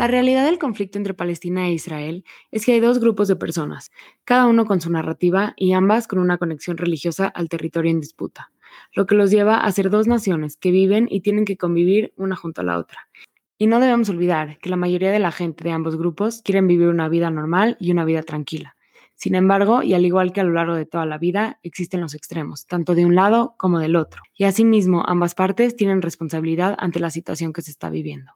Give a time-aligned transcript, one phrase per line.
[0.00, 3.90] La realidad del conflicto entre Palestina e Israel es que hay dos grupos de personas,
[4.24, 8.50] cada uno con su narrativa y ambas con una conexión religiosa al territorio en disputa,
[8.94, 12.34] lo que los lleva a ser dos naciones que viven y tienen que convivir una
[12.34, 13.10] junto a la otra.
[13.58, 16.88] Y no debemos olvidar que la mayoría de la gente de ambos grupos quieren vivir
[16.88, 18.76] una vida normal y una vida tranquila.
[19.16, 22.14] Sin embargo, y al igual que a lo largo de toda la vida, existen los
[22.14, 27.00] extremos, tanto de un lado como del otro, y asimismo ambas partes tienen responsabilidad ante
[27.00, 28.32] la situación que se está viviendo.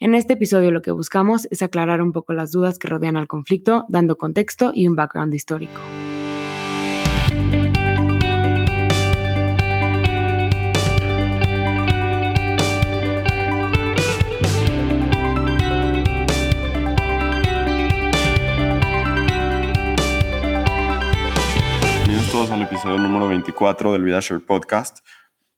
[0.00, 3.26] En este episodio lo que buscamos es aclarar un poco las dudas que rodean al
[3.26, 5.80] conflicto, dando contexto y un background histórico.
[22.38, 25.00] al episodio número 24 del VidaShare Podcast.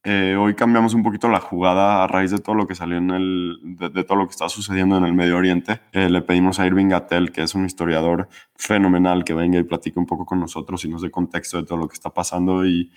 [0.03, 3.11] Eh, hoy cambiamos un poquito la jugada a raíz de todo lo que salió en
[3.11, 5.81] el, de, todo lo que está sucediendo en el Medio Oriente.
[5.93, 9.99] Eh, le pedimos a Irving Gatel, que es un historiador fenomenal, que venga y platique
[9.99, 12.65] un poco con nosotros y nos dé contexto de todo lo que está pasando.
[12.65, 12.91] Y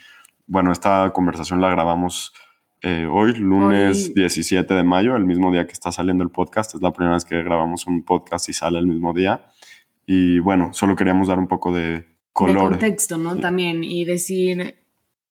[0.47, 2.33] bueno, esta conversación la grabamos
[2.81, 6.75] eh, hoy, lunes 17 de mayo, el mismo día que está saliendo el podcast.
[6.75, 9.45] Es la primera vez que grabamos un podcast y sale el mismo día.
[10.05, 13.37] Y bueno, solo queríamos dar un poco de, de contexto, ¿no?
[13.37, 14.82] También, y decir,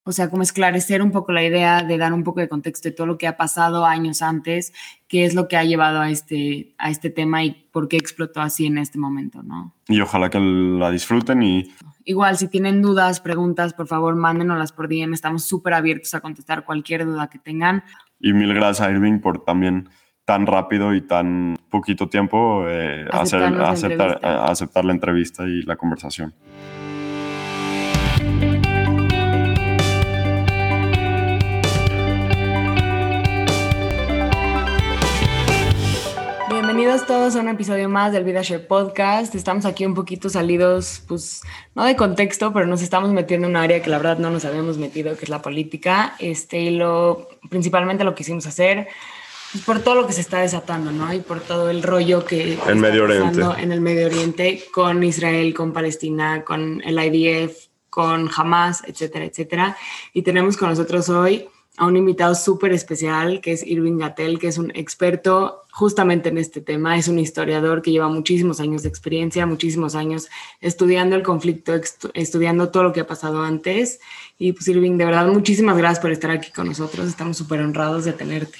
[0.04, 2.94] o sea, como esclarecer un poco la idea de dar un poco de contexto de
[2.94, 4.72] todo lo que ha pasado años antes,
[5.06, 8.40] qué es lo que ha llevado a este, a este tema y por qué explotó
[8.40, 9.74] así en este momento, ¿no?
[9.86, 11.72] Y ojalá que la disfruten y...
[12.04, 15.14] Igual, si tienen dudas, preguntas, por favor, mándenoslas por DM.
[15.14, 17.84] Estamos súper abiertos a contestar cualquier duda que tengan.
[18.18, 19.88] Y mil gracias a Irving por también
[20.24, 26.34] tan rápido y tan poquito tiempo eh, hacer, aceptar, aceptar la entrevista y la conversación.
[36.92, 39.34] Bienvenidos todos a un episodio más del VidaShare Podcast.
[39.34, 41.40] Estamos aquí un poquito salidos, pues,
[41.74, 44.44] no de contexto, pero nos estamos metiendo en un área que la verdad no nos
[44.44, 46.16] habíamos metido, que es la política.
[46.18, 48.88] Este, y lo, principalmente lo quisimos hacer
[49.52, 51.10] pues, por todo lo que se está desatando, ¿no?
[51.14, 53.40] Y por todo el rollo que en Medio Oriente.
[53.56, 59.78] en el Medio Oriente con Israel, con Palestina, con el IDF, con Hamas, etcétera, etcétera.
[60.12, 61.48] Y tenemos con nosotros hoy
[61.78, 66.36] a un invitado súper especial que es Irving Gatel, que es un experto justamente en
[66.36, 66.98] este tema.
[66.98, 70.28] Es un historiador que lleva muchísimos años de experiencia, muchísimos años
[70.60, 71.72] estudiando el conflicto,
[72.14, 74.00] estudiando todo lo que ha pasado antes.
[74.38, 77.08] Y pues Irving, de verdad, muchísimas gracias por estar aquí con nosotros.
[77.08, 78.58] Estamos súper honrados de tenerte.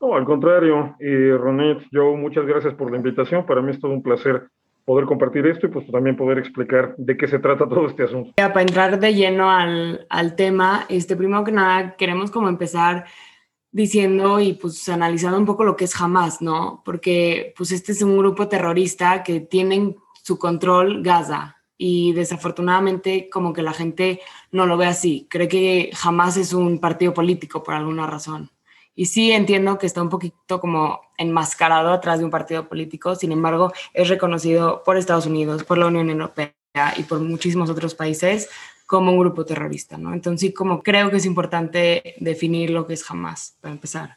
[0.00, 3.46] No, al contrario, y Ronet, yo muchas gracias por la invitación.
[3.46, 4.48] Para mí es todo un placer
[4.84, 8.32] poder compartir esto y pues también poder explicar de qué se trata todo este asunto.
[8.36, 13.04] Ya, para entrar de lleno al, al, tema, este, primero que nada queremos como empezar
[13.70, 16.82] diciendo y pues analizando un poco lo que es Hamas, ¿no?
[16.84, 23.52] Porque pues este es un grupo terrorista que tienen su control Gaza y desafortunadamente como
[23.52, 24.20] que la gente
[24.52, 28.50] no lo ve así, cree que Hamas es un partido político por alguna razón.
[28.94, 33.32] Y sí entiendo que está un poquito como enmascarado atrás de un partido político, sin
[33.32, 36.54] embargo, es reconocido por Estados Unidos, por la Unión Europea
[36.96, 38.48] y por muchísimos otros países
[38.86, 40.12] como un grupo terrorista, ¿no?
[40.12, 44.16] Entonces, sí, como creo que es importante definir lo que es Hamas, para empezar.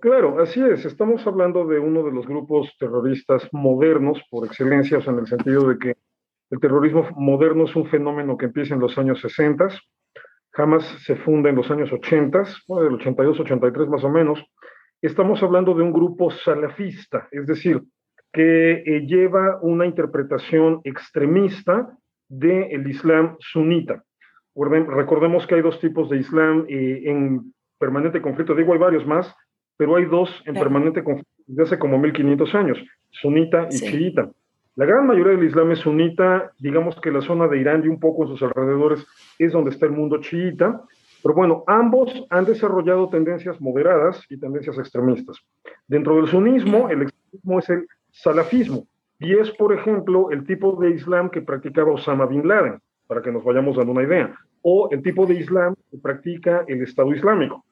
[0.00, 0.84] claro, así es.
[0.84, 5.26] Estamos hablando de uno de los grupos terroristas modernos por excelencia, o sea, en el
[5.26, 5.96] sentido de que
[6.50, 9.68] el terrorismo moderno es un fenómeno que empieza en los años 60
[10.56, 14.44] Hamas se funda en los años 80, bueno, del 82, 83 más o menos.
[15.02, 17.82] Estamos hablando de un grupo salafista, es decir,
[18.32, 21.96] que eh, lleva una interpretación extremista
[22.28, 24.02] del Islam sunita.
[24.54, 29.34] Recordemos que hay dos tipos de Islam eh, en permanente conflicto, digo hay varios más,
[29.76, 32.78] pero hay dos en permanente conflicto desde hace como 1500 años,
[33.10, 34.30] sunita y chiita.
[34.76, 38.00] La gran mayoría del Islam es sunita, digamos que la zona de Irán y un
[38.00, 39.06] poco en sus alrededores
[39.38, 40.82] es donde está el mundo chiita,
[41.22, 45.38] pero bueno, ambos han desarrollado tendencias moderadas y tendencias extremistas.
[45.86, 48.88] Dentro del sunismo, el extremismo es el salafismo,
[49.20, 53.30] y es, por ejemplo, el tipo de Islam que practicaba Osama Bin Laden, para que
[53.30, 57.64] nos vayamos dando una idea, o el tipo de Islam que practica el Estado Islámico.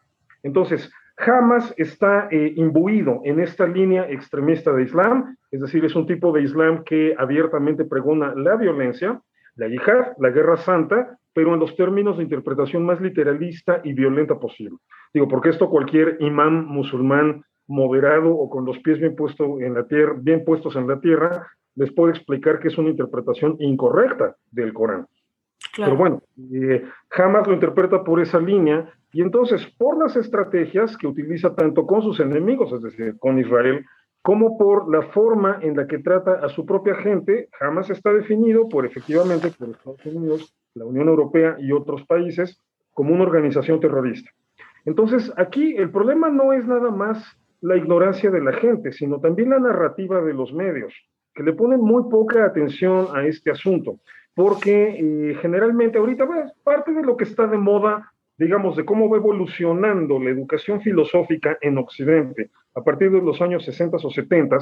[0.45, 0.89] Entonces,
[1.25, 6.33] Hamas está eh, imbuido en esta línea extremista de Islam, es decir, es un tipo
[6.33, 9.21] de Islam que abiertamente pregona la violencia,
[9.57, 14.39] la yihad, la guerra santa, pero en los términos de interpretación más literalista y violenta
[14.39, 14.77] posible.
[15.15, 19.87] Digo, porque esto cualquier imán musulmán moderado o con los pies bien, puesto en la
[19.87, 24.73] tierra, bien puestos en la tierra les puede explicar que es una interpretación incorrecta del
[24.73, 25.07] Corán.
[25.77, 26.23] Pero bueno,
[26.53, 31.87] eh, jamás lo interpreta por esa línea y entonces por las estrategias que utiliza tanto
[31.87, 33.85] con sus enemigos, es decir, con Israel,
[34.23, 38.69] como por la forma en la que trata a su propia gente, jamás está definido
[38.69, 42.59] por efectivamente por Estados Unidos, la Unión Europea y otros países
[42.93, 44.31] como una organización terrorista.
[44.85, 47.25] Entonces, aquí el problema no es nada más
[47.61, 50.93] la ignorancia de la gente, sino también la narrativa de los medios,
[51.35, 54.01] que le ponen muy poca atención a este asunto,
[54.35, 59.09] porque eh, generalmente ahorita pues, parte de lo que está de moda, digamos, de cómo
[59.09, 64.59] va evolucionando la educación filosófica en Occidente a partir de los años 60 o 70,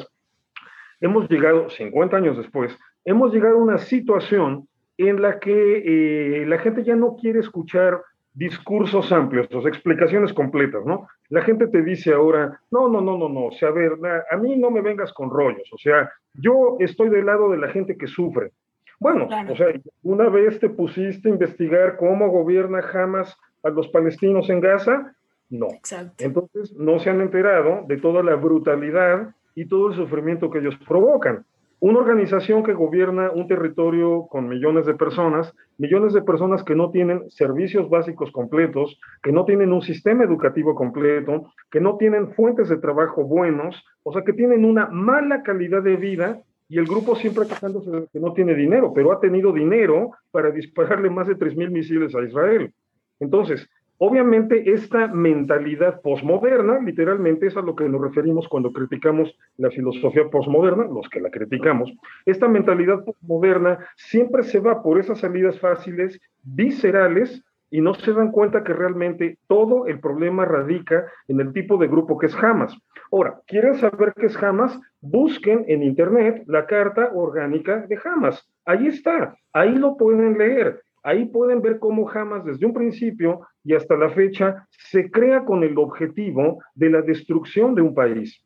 [1.00, 4.68] hemos llegado, 50 años después, hemos llegado a una situación
[4.98, 8.02] en la que eh, la gente ya no quiere escuchar
[8.34, 11.08] discursos amplios, o explicaciones completas, ¿no?
[11.30, 13.92] La gente te dice ahora, no, no, no, no, no, o sea, a ver,
[14.30, 17.68] a mí no me vengas con rollos, o sea, yo estoy del lado de la
[17.68, 18.52] gente que sufre.
[19.00, 19.68] Bueno, o sea,
[20.02, 25.14] una vez te pusiste a investigar cómo gobierna Hamas a los palestinos en Gaza,
[25.48, 25.68] no.
[25.68, 26.22] Exacto.
[26.22, 30.76] Entonces, no se han enterado de toda la brutalidad y todo el sufrimiento que ellos
[30.86, 31.44] provocan.
[31.80, 36.90] Una organización que gobierna un territorio con millones de personas, millones de personas que no
[36.90, 42.68] tienen servicios básicos completos, que no tienen un sistema educativo completo, que no tienen fuentes
[42.68, 47.16] de trabajo buenos, o sea, que tienen una mala calidad de vida y el grupo
[47.16, 51.36] siempre quejándose de que no tiene dinero, pero ha tenido dinero para dispararle más de
[51.36, 52.72] 3.000 misiles a Israel.
[53.18, 53.68] Entonces,
[54.02, 60.30] Obviamente, esta mentalidad posmoderna, literalmente es a lo que nos referimos cuando criticamos la filosofía
[60.30, 61.92] posmoderna, los que la criticamos,
[62.24, 68.32] esta mentalidad posmoderna siempre se va por esas salidas fáciles, viscerales, y no se dan
[68.32, 72.76] cuenta que realmente todo el problema radica en el tipo de grupo que es Hamas.
[73.12, 74.78] Ahora, ¿quieren saber qué es Hamas?
[75.00, 78.48] Busquen en Internet la carta orgánica de Hamas.
[78.64, 80.82] Ahí está, ahí lo pueden leer.
[81.02, 85.64] Ahí pueden ver cómo Hamas desde un principio y hasta la fecha se crea con
[85.64, 88.44] el objetivo de la destrucción de un país.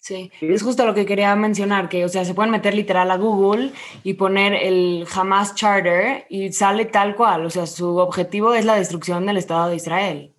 [0.00, 3.18] Sí, es justo lo que quería mencionar, que, o sea, se pueden meter literal a
[3.18, 3.70] Google
[4.02, 8.76] y poner el Hamas Charter y sale tal cual, o sea, su objetivo es la
[8.76, 10.32] destrucción del Estado de Israel.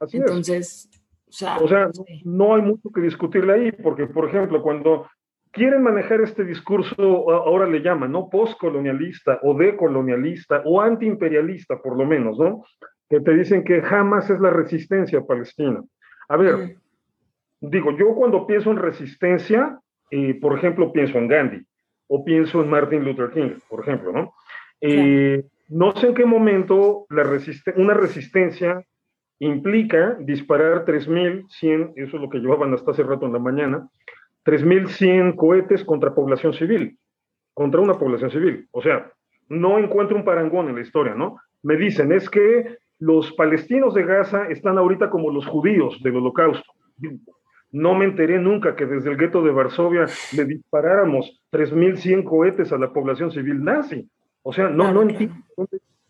[0.00, 0.88] Así Entonces,
[1.28, 1.90] o sea, o sea
[2.24, 5.06] no hay mucho que discutirle ahí, porque, por ejemplo, cuando
[5.50, 8.30] quieren manejar este discurso, ahora le llaman, ¿no?
[8.30, 12.64] Postcolonialista o decolonialista o antiimperialista, por lo menos, ¿no?
[13.10, 15.82] Que te dicen que jamás es la resistencia palestina.
[16.30, 16.78] A ver,
[17.70, 19.78] digo, yo cuando pienso en resistencia,
[20.10, 21.66] eh, por ejemplo, pienso en Gandhi
[22.08, 24.34] o pienso en Martin Luther King, por ejemplo, ¿no?
[24.80, 27.24] Eh, no sé en qué momento la
[27.76, 28.84] una resistencia
[29.38, 33.88] implica disparar 3.100, eso es lo que llevaban hasta hace rato en la mañana,
[34.44, 36.98] 3.100 cohetes contra población civil,
[37.54, 38.68] contra una población civil.
[38.72, 39.10] O sea,
[39.48, 41.38] no encuentro un parangón en la historia, ¿no?
[41.62, 46.70] Me dicen, es que los palestinos de Gaza están ahorita como los judíos del holocausto.
[47.74, 52.78] No me enteré nunca que desde el gueto de Varsovia le disparáramos 3.100 cohetes a
[52.78, 54.08] la población civil nazi.
[54.42, 55.34] O sea, no, no entiendo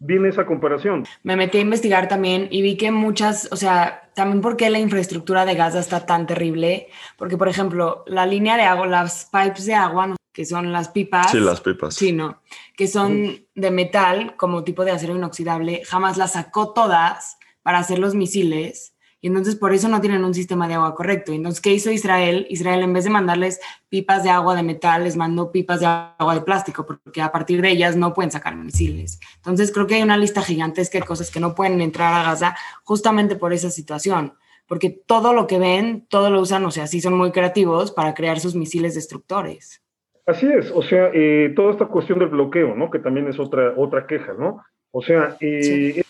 [0.05, 1.07] viene esa comparación.
[1.23, 5.47] Me metí a investigar también y vi que muchas, o sea, también porque la infraestructura
[5.47, 9.75] de Gaza está tan terrible, porque por ejemplo, la línea de agua, las pipes de
[9.75, 11.31] agua, que son las pipas.
[11.31, 11.95] Sí, las pipas.
[11.95, 12.43] Sí, no,
[12.77, 17.99] que son de metal, como tipo de acero inoxidable, jamás las sacó todas para hacer
[17.99, 18.94] los misiles
[19.25, 21.33] y entonces por eso no tienen un sistema de agua correcto.
[21.33, 22.47] Entonces, ¿qué hizo Israel?
[22.51, 23.59] Israel en vez de mandarles
[23.89, 27.63] pipas de agua de metal, les mandó pipas de agua de plástico, porque a partir
[27.63, 29.19] de ellas no pueden sacar misiles.
[29.37, 32.55] Entonces, creo que hay una lista gigantesca de cosas que no pueden entrar a Gaza
[32.83, 34.35] justamente por esa situación,
[34.67, 38.13] porque todo lo que ven, todo lo usan, o sea, sí son muy creativos para
[38.13, 39.83] crear sus misiles destructores.
[40.27, 42.91] Así es, o sea, eh, toda esta cuestión del bloqueo, ¿no?
[42.91, 44.63] Que también es otra, otra queja, ¿no?
[44.91, 46.05] O sea, eh,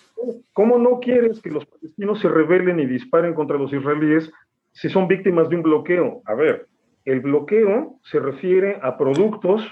[0.52, 4.30] ¿Cómo no quieres que los palestinos se rebelen y disparen contra los israelíes
[4.72, 6.22] si son víctimas de un bloqueo?
[6.26, 6.66] A ver,
[7.04, 9.64] el bloqueo se refiere a productos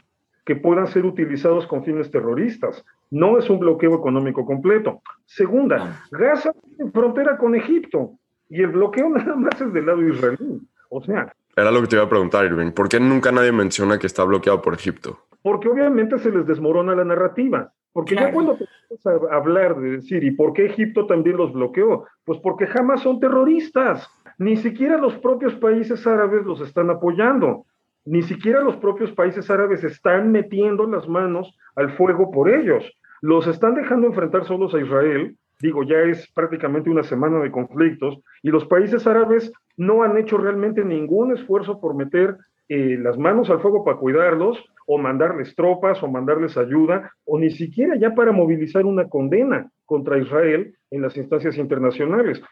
[0.44, 2.84] que puedan ser utilizados con fines terroristas.
[3.10, 5.02] No es un bloqueo económico completo.
[5.24, 8.12] Segunda, Gaza tiene frontera con Egipto
[8.48, 10.60] y el bloqueo nada más es del lado israelí.
[10.88, 11.32] O sea...
[11.54, 12.72] Era lo que te iba a preguntar, Irving.
[12.72, 15.18] ¿Por qué nunca nadie menciona que está bloqueado por Egipto?
[15.42, 17.72] Porque obviamente se les desmorona la narrativa.
[17.92, 18.64] Porque ya cuando te
[19.10, 22.06] a hablar de decir, ¿y por qué Egipto también los bloqueó?
[22.24, 24.08] Pues porque jamás son terroristas.
[24.38, 27.66] Ni siquiera los propios países árabes los están apoyando.
[28.04, 32.84] Ni siquiera los propios países árabes están metiendo las manos al fuego por ellos.
[33.20, 35.36] Los están dejando enfrentar solos a Israel.
[35.60, 40.38] Digo, ya es prácticamente una semana de conflictos y los países árabes no han hecho
[40.38, 42.36] realmente ningún esfuerzo por meter
[42.68, 47.50] eh, las manos al fuego para cuidarlos o mandarles tropas o mandarles ayuda o ni
[47.50, 52.42] siquiera ya para movilizar una condena contra Israel en las instancias internacionales.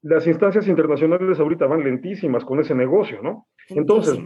[0.00, 3.46] las instancias internacionales ahorita van lentísimas con ese negocio, ¿no?
[3.68, 4.18] Entonces,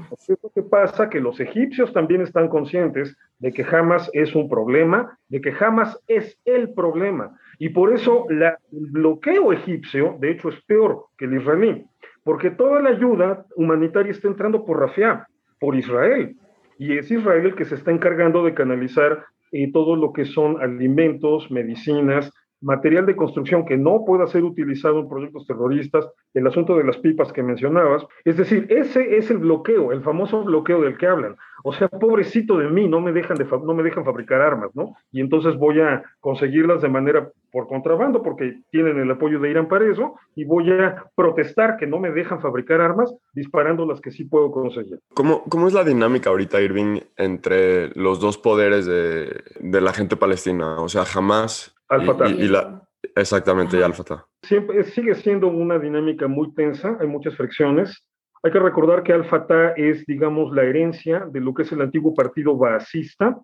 [0.54, 1.08] ¿qué pasa?
[1.08, 5.98] Que los egipcios también están conscientes de que Hamas es un problema, de que Hamas
[6.06, 7.38] es el problema.
[7.58, 11.84] Y por eso el bloqueo egipcio, de hecho, es peor que el israelí,
[12.22, 15.26] porque toda la ayuda humanitaria está entrando por Rafia,
[15.62, 16.34] por Israel.
[16.76, 20.60] Y es Israel el que se está encargando de canalizar eh, todo lo que son
[20.60, 26.76] alimentos, medicinas, material de construcción que no pueda ser utilizado en proyectos terroristas, el asunto
[26.76, 28.06] de las pipas que mencionabas.
[28.24, 31.36] Es decir, ese es el bloqueo, el famoso bloqueo del que hablan.
[31.64, 34.96] O sea, pobrecito de mí, no me dejan, de no me dejan fabricar armas, ¿no?
[35.12, 39.68] Y entonces voy a conseguirlas de manera por contrabando, porque tienen el apoyo de Irán
[39.68, 44.10] para eso, y voy a protestar que no me dejan fabricar armas disparando las que
[44.10, 45.00] sí puedo conseguir.
[45.12, 50.16] ¿Cómo, cómo es la dinámica ahorita, Irving, entre los dos poderes de, de la gente
[50.16, 50.80] palestina?
[50.80, 52.28] O sea, jamás Al-Fatah.
[52.30, 52.82] Y, la,
[53.14, 54.24] exactamente, y Al-Fatah.
[54.42, 58.04] Siempre, sigue siendo una dinámica muy tensa, hay muchas fricciones.
[58.42, 62.14] Hay que recordar que Al-Fatah es, digamos, la herencia de lo que es el antiguo
[62.14, 63.38] partido baasista.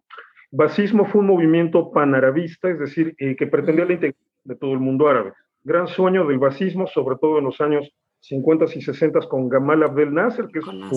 [0.50, 4.80] Basismo fue un movimiento panarabista, es decir, eh, que pretendía la integración de todo el
[4.80, 5.32] mundo árabe.
[5.62, 10.12] Gran sueño del basismo, sobre todo en los años 50 y 60 con Gamal Abdel
[10.12, 10.88] Nasser, que es un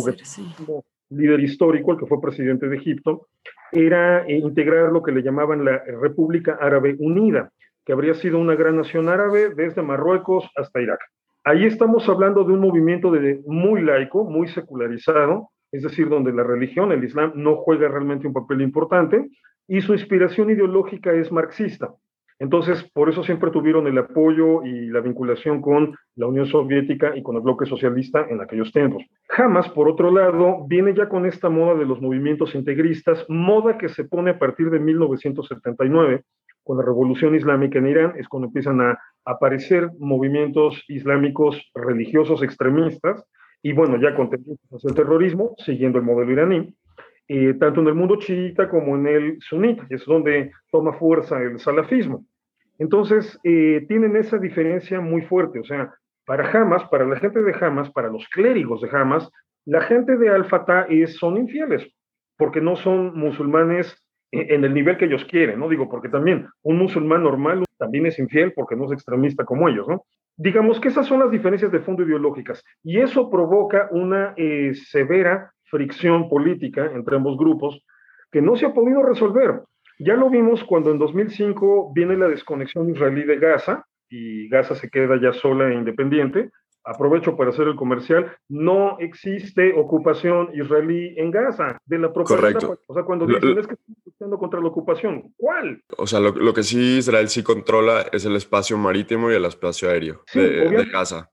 [1.12, 3.28] líder histórico, el que fue presidente de Egipto,
[3.72, 7.52] era eh, integrar lo que le llamaban la República Árabe Unida,
[7.86, 11.00] que habría sido una gran nación árabe desde Marruecos hasta Irak.
[11.44, 13.12] Ahí estamos hablando de un movimiento
[13.48, 18.34] muy laico, muy secularizado, es decir, donde la religión, el Islam, no juega realmente un
[18.34, 19.28] papel importante,
[19.68, 21.94] y su inspiración ideológica es marxista.
[22.42, 27.22] Entonces, por eso siempre tuvieron el apoyo y la vinculación con la Unión Soviética y
[27.22, 29.04] con el bloque socialista en aquellos tiempos.
[29.38, 33.90] Hamas, por otro lado, viene ya con esta moda de los movimientos integristas, moda que
[33.90, 36.24] se pone a partir de 1979,
[36.64, 43.24] con la revolución islámica en Irán, es cuando empiezan a aparecer movimientos islámicos religiosos extremistas,
[43.62, 46.76] y bueno, ya con tendencias el terrorismo, siguiendo el modelo iraní,
[47.34, 51.42] eh, tanto en el mundo chiita como en el sunita, y es donde toma fuerza
[51.42, 52.26] el salafismo.
[52.78, 55.94] Entonces, eh, tienen esa diferencia muy fuerte, o sea,
[56.26, 59.32] para Hamas, para la gente de Hamas, para los clérigos de Hamas,
[59.64, 61.88] la gente de Al-Fatah son infieles,
[62.38, 63.96] porque no son musulmanes
[64.32, 65.70] en el nivel que ellos quieren, ¿no?
[65.70, 69.88] Digo, porque también un musulmán normal también es infiel porque no es extremista como ellos,
[69.88, 70.04] ¿no?
[70.36, 75.54] Digamos que esas son las diferencias de fondo ideológicas y eso provoca una eh, severa
[75.72, 77.84] fricción política entre ambos grupos
[78.32, 79.64] que no se ha podido resolver.
[80.00, 84.90] Ya lo vimos cuando en 2005 viene la desconexión israelí de Gaza y Gaza se
[84.90, 86.50] queda ya sola e independiente.
[86.84, 88.36] Aprovecho para hacer el comercial.
[88.50, 92.80] No existe ocupación israelí en Gaza de la propia Correcto.
[92.88, 95.84] O sea, cuando dicen es que están luchando contra la ocupación, ¿cuál?
[95.98, 99.46] O sea, lo, lo, que sí Israel sí controla es el espacio marítimo y el
[99.46, 100.86] espacio aéreo Sí, de, de.
[100.86, 101.30] Gaza,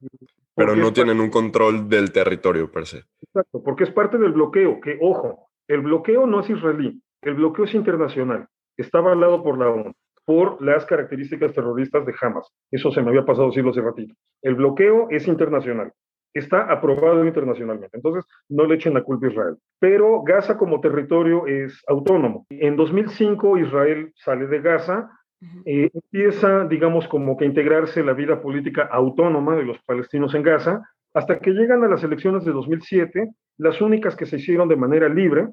[0.58, 3.04] pero no tienen un control del territorio per se.
[3.22, 7.64] Exacto, porque es parte del bloqueo, que ojo, el bloqueo no es israelí, el bloqueo
[7.64, 9.92] es internacional, está avalado por la ONU,
[10.24, 12.48] por las características terroristas de Hamas.
[12.70, 14.14] Eso se me había pasado decirlo hace ratito.
[14.42, 15.92] El bloqueo es internacional,
[16.34, 19.56] está aprobado internacionalmente, entonces no le echen la culpa a Israel.
[19.78, 22.46] Pero Gaza como territorio es autónomo.
[22.50, 25.10] En 2005 Israel sale de Gaza,
[25.64, 30.82] eh, empieza, digamos, como que integrarse la vida política autónoma de los palestinos en Gaza,
[31.14, 35.08] hasta que llegan a las elecciones de 2007, las únicas que se hicieron de manera
[35.08, 35.48] libre,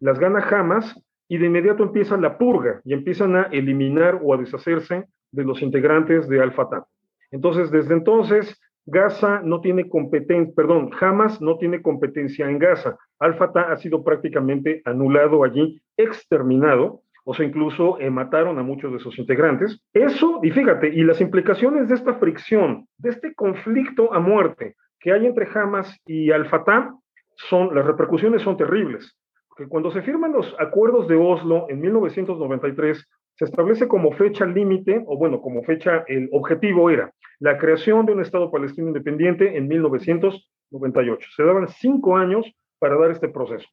[0.00, 4.36] las gana Hamas y de inmediato empieza la purga y empiezan a eliminar o a
[4.38, 6.86] deshacerse de los integrantes de Al-Fatah.
[7.30, 12.96] Entonces, desde entonces, Gaza no tiene competencia, perdón, Hamas no tiene competencia en Gaza.
[13.18, 19.00] Al-Fatah ha sido prácticamente anulado allí, exterminado, o sea, incluso eh, mataron a muchos de
[19.00, 19.78] sus integrantes.
[19.92, 25.12] Eso, y fíjate, y las implicaciones de esta fricción, de este conflicto a muerte que
[25.12, 26.94] hay entre Hamas y Al-Fatah,
[27.36, 29.14] son, las repercusiones son terribles.
[29.58, 35.04] Que cuando se firman los acuerdos de Oslo en 1993, se establece como fecha límite,
[35.06, 39.68] o bueno, como fecha, el objetivo era la creación de un Estado palestino independiente en
[39.68, 41.28] 1998.
[41.36, 43.68] Se daban cinco años para dar este proceso.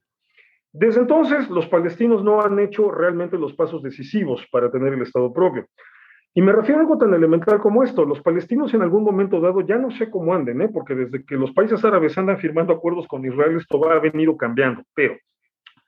[0.78, 5.32] Desde entonces, los palestinos no han hecho realmente los pasos decisivos para tener el Estado
[5.32, 5.68] propio.
[6.34, 8.04] Y me refiero a algo tan elemental como esto.
[8.04, 10.68] Los palestinos en algún momento dado, ya no sé cómo anden, ¿eh?
[10.68, 14.36] porque desde que los países árabes andan firmando acuerdos con Israel, esto va, ha venido
[14.36, 14.84] cambiando.
[14.94, 15.16] Pero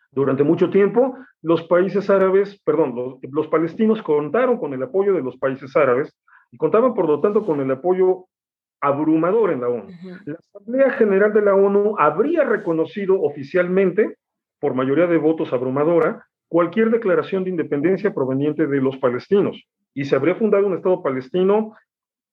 [0.09, 5.21] durante mucho tiempo, los países árabes, perdón, los, los palestinos contaron con el apoyo de
[5.21, 6.15] los países árabes
[6.49, 8.27] y contaban, por lo tanto, con el apoyo
[8.79, 9.83] abrumador en la ONU.
[9.83, 10.21] Uh -huh.
[10.25, 14.15] La Asamblea General de la ONU habría reconocido oficialmente,
[14.59, 20.15] por mayoría de votos abrumadora, cualquier declaración de independencia proveniente de los palestinos y se
[20.15, 21.75] habría fundado un Estado palestino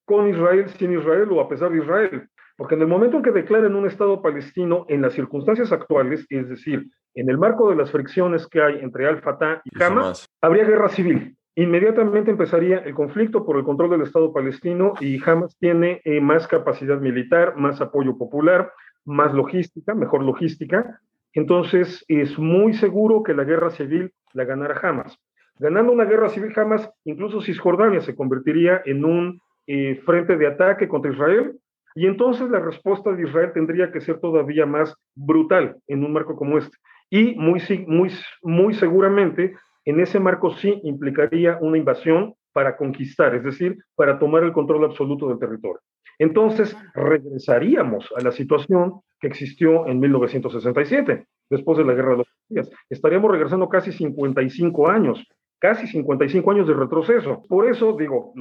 [0.04, 2.28] con Israel, sin Israel o a pesar de Israel.
[2.57, 6.49] Porque en el momento en que declaren un Estado palestino, en las circunstancias actuales, es
[6.49, 10.88] decir, en el marco de las fricciones que hay entre Al-Fatah y, Hamas, habría guerra
[10.88, 11.37] civil.
[11.57, 16.47] Inmediatamente empezaría el conflicto por el control del Estado palestino y Hamas tiene eh, más
[16.47, 18.73] capacidad militar, más apoyo popular,
[19.04, 21.00] más logística, mejor logística.
[21.35, 25.19] Entonces es muy seguro que la guerra civil la ganara Hamas.
[25.59, 30.88] Ganando una guerra civil Hamas, incluso Cisjordania se convertiría en un eh, frente de ataque
[30.88, 31.59] contra Israel
[31.95, 36.35] y entonces la respuesta de Israel tendría que ser todavía más brutal en un marco
[36.35, 36.76] como este.
[37.11, 38.11] Y muy, muy,
[38.43, 44.43] muy seguramente en ese marco sí implicaría una invasión para conquistar, es decir, para tomar
[44.45, 45.81] el control absoluto del territorio.
[46.18, 52.26] Entonces regresaríamos a la situación que existió en 1967, después de la Guerra de los
[52.49, 52.71] Días.
[52.90, 55.25] Estaríamos regresando casi 55 años,
[55.59, 57.42] casi 55 años de retroceso.
[57.49, 58.33] Por eso, digo,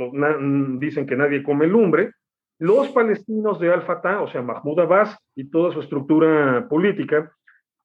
[0.79, 2.11] dicen que nadie come lumbre,
[2.59, 7.31] los palestinos de Al-Fatah, o sea, Mahmoud Abbas y toda su estructura política,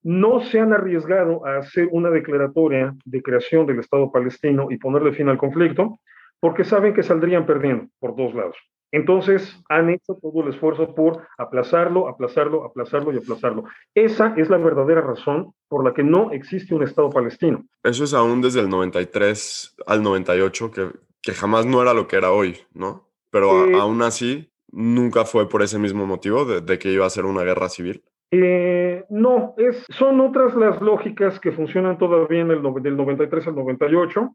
[0.03, 5.13] no se han arriesgado a hacer una declaratoria de creación del Estado palestino y ponerle
[5.13, 5.99] fin al conflicto,
[6.41, 8.57] porque saben que saldrían perdiendo por dos lados.
[8.91, 13.65] Entonces han hecho todo el esfuerzo por aplazarlo, aplazarlo, aplazarlo y aplazarlo.
[13.95, 17.65] Esa es la verdadera razón por la que no existe un Estado palestino.
[17.83, 20.89] Eso es aún desde el 93 al 98, que,
[21.23, 23.09] que jamás no era lo que era hoy, ¿no?
[23.31, 27.27] Pero eh, aún así, nunca fue por ese mismo motivo de, que iba a ser
[27.27, 28.03] una guerra civil.
[28.31, 33.55] Eh, no, es, son otras las lógicas que funcionan todavía en el, del 93 al
[33.55, 34.35] 98.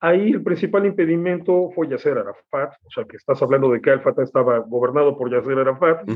[0.00, 4.22] Ahí el principal impedimento fue Yasser Arafat, o sea que estás hablando de que Al-Fatah
[4.22, 6.08] estaba gobernado por Yasser Arafat,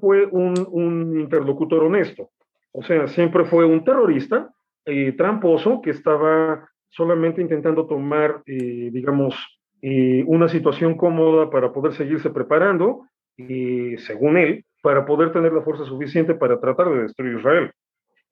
[0.00, 2.30] fue un, interlocutor honesto,
[2.72, 4.50] o sea, siempre fue un terrorista
[4.84, 9.36] eh, tramposo que estaba solamente intentando tomar, eh, digamos,
[9.82, 15.62] eh, una situación cómoda para poder seguirse preparando, y según él, para poder tener la
[15.62, 17.70] fuerza suficiente para tratar de destruir Israel.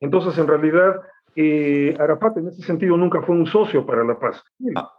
[0.00, 0.96] Entonces, en realidad,
[1.36, 4.42] eh, Arafat en ese sentido nunca fue un socio para la paz.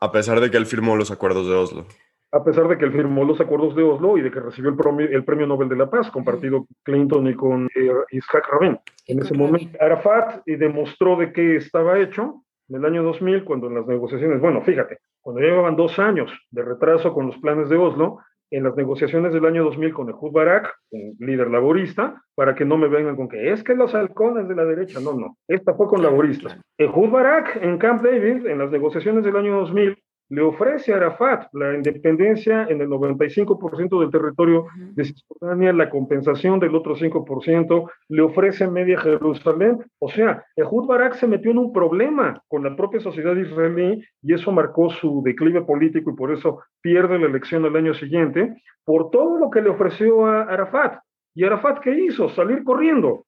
[0.02, 1.86] A, pesar de que él firmó los acuerdos de Oslo.
[2.32, 4.76] A pesar de que él firmó los acuerdos de Oslo y de que recibió el
[4.76, 8.78] premio, el premio Nobel de la Paz, compartido con Clinton y con eh, Isaac Rabin.
[9.08, 13.68] En ese momento, Arafat eh, demostró de qué estaba hecho en el año 2000, cuando
[13.68, 17.78] en las negociaciones, bueno, fíjate, cuando llevaban dos años de retraso con los planes de
[17.78, 18.20] Oslo,
[18.56, 22.78] en las negociaciones del año 2000 con Ehud Barak, un líder laborista, para que no
[22.78, 25.88] me vengan con que es que los halcones de la derecha, no, no, esta fue
[25.88, 26.58] con laboristas.
[26.78, 29.98] Ehud Barak en Camp David, en las negociaciones del año 2000,
[30.30, 36.60] le ofrece a Arafat la independencia en el 95% del territorio de Cisjordania, la compensación
[36.60, 39.86] del otro 5%, le ofrece media Jerusalén.
[40.00, 44.34] O sea, Ehud Barak se metió en un problema con la propia sociedad israelí y
[44.34, 49.12] eso marcó su declive político y por eso pierde la elección el año siguiente por
[49.12, 51.00] todo lo que le ofreció a Arafat.
[51.36, 52.30] ¿Y Arafat qué hizo?
[52.30, 53.26] Salir corriendo.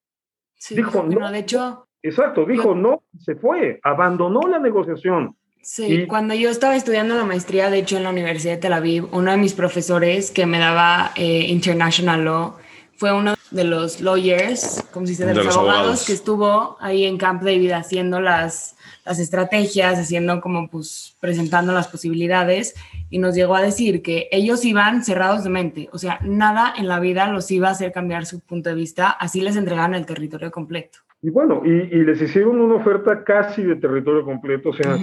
[0.70, 1.84] dijo, no, de hecho...
[2.00, 7.70] Exacto, dijo no, se fue, abandonó la negociación Sí, cuando yo estaba estudiando la maestría,
[7.70, 11.12] de hecho, en la Universidad de Tel Aviv, uno de mis profesores que me daba
[11.14, 12.54] eh, International Law
[12.96, 17.16] fue uno de los lawyers, como si se de, los, abogados, que estuvo ahí en
[17.16, 22.74] Camp David haciendo las, las estrategias, haciendo como pues presentando las posibilidades
[23.08, 26.88] y nos llegó a decir que ellos iban cerrados de mente, o sea, nada en
[26.88, 30.04] la vida los iba a hacer cambiar su punto de vista, así les entregaban el
[30.04, 30.98] territorio completo.
[31.22, 34.96] Y bueno, y, les hicieron una oferta casi de territorio completo, o sea,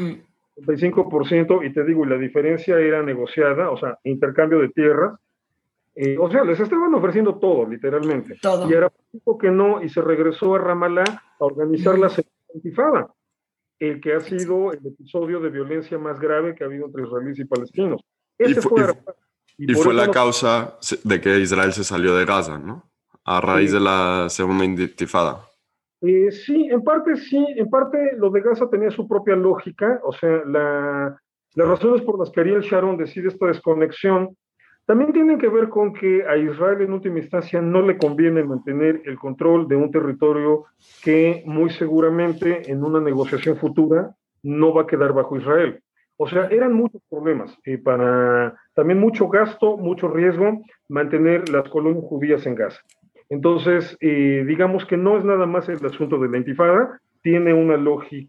[0.58, 5.20] 35%, y te digo, y la diferencia era negociada, o sea, intercambio de tierras.
[5.96, 8.38] Eh, o sea, les estaban ofreciendo todo, literalmente.
[8.41, 8.70] Todo.
[8.70, 13.13] Y era poco que no, y se regresó a Ramallah a organizar la segunda intifada,
[13.80, 17.39] el que ha sido el episodio de violencia más grave que ha habido entre israelíes
[17.39, 18.02] y palestinos.
[18.38, 18.94] Ese y fue,
[19.58, 22.89] y, fue la causa de que Israel se salió de Gaza, ¿no?
[23.24, 25.45] A raíz de la segunda intifada.
[26.06, 30.12] Eh, sí, en parte sí, en parte lo de Gaza tenía su propia lógica, o
[30.12, 34.36] sea, las razones por las que Ariel Sharon decide esta desconexión
[34.86, 39.02] también tienen que ver con que a Israel en última instancia no le conviene mantener
[39.06, 40.65] el control de un territorio
[41.04, 45.82] que muy seguramente en una negociación futura no va a quedar bajo Israel.
[46.18, 52.06] O sea, eran muchos problemas y para también mucho gasto, mucho riesgo mantener las colonias
[52.06, 52.80] judías en Gaza.
[53.30, 57.76] Entonces, eh, digamos que no es nada más el asunto de la intifada, tiene una,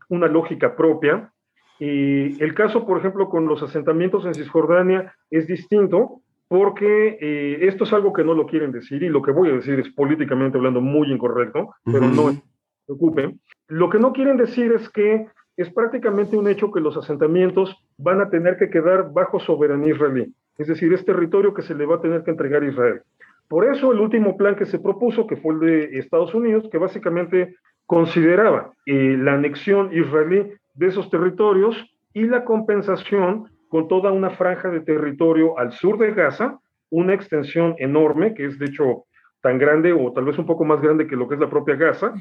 [0.09, 1.31] una lógica propia.
[1.79, 7.85] Y el caso, por ejemplo, con los asentamientos en Cisjordania es distinto porque eh, esto
[7.85, 10.57] es algo que no lo quieren decir y lo que voy a decir es políticamente
[10.57, 12.43] hablando muy incorrecto, pero no se
[12.87, 13.41] preocupen.
[13.69, 18.21] Lo que no quieren decir es que es prácticamente un hecho que los asentamientos van
[18.21, 20.33] a tener que quedar bajo soberanía israelí.
[20.59, 23.03] es decir, es territorio que se le va a tener que entregar a Israel.
[23.49, 26.79] Por eso el último plan que se propuso, que fue el de Estados Unidos, que
[26.79, 27.57] básicamente
[27.87, 31.77] consideraba eh, la anexión israelí de esos territorios
[32.13, 36.59] y la compensación con toda una franja de territorio al sur de Gaza,
[36.91, 39.05] una extensión enorme, que es de hecho
[39.41, 41.77] tan grande o tal vez un poco más grande que lo que es la propia
[41.77, 42.15] Gaza,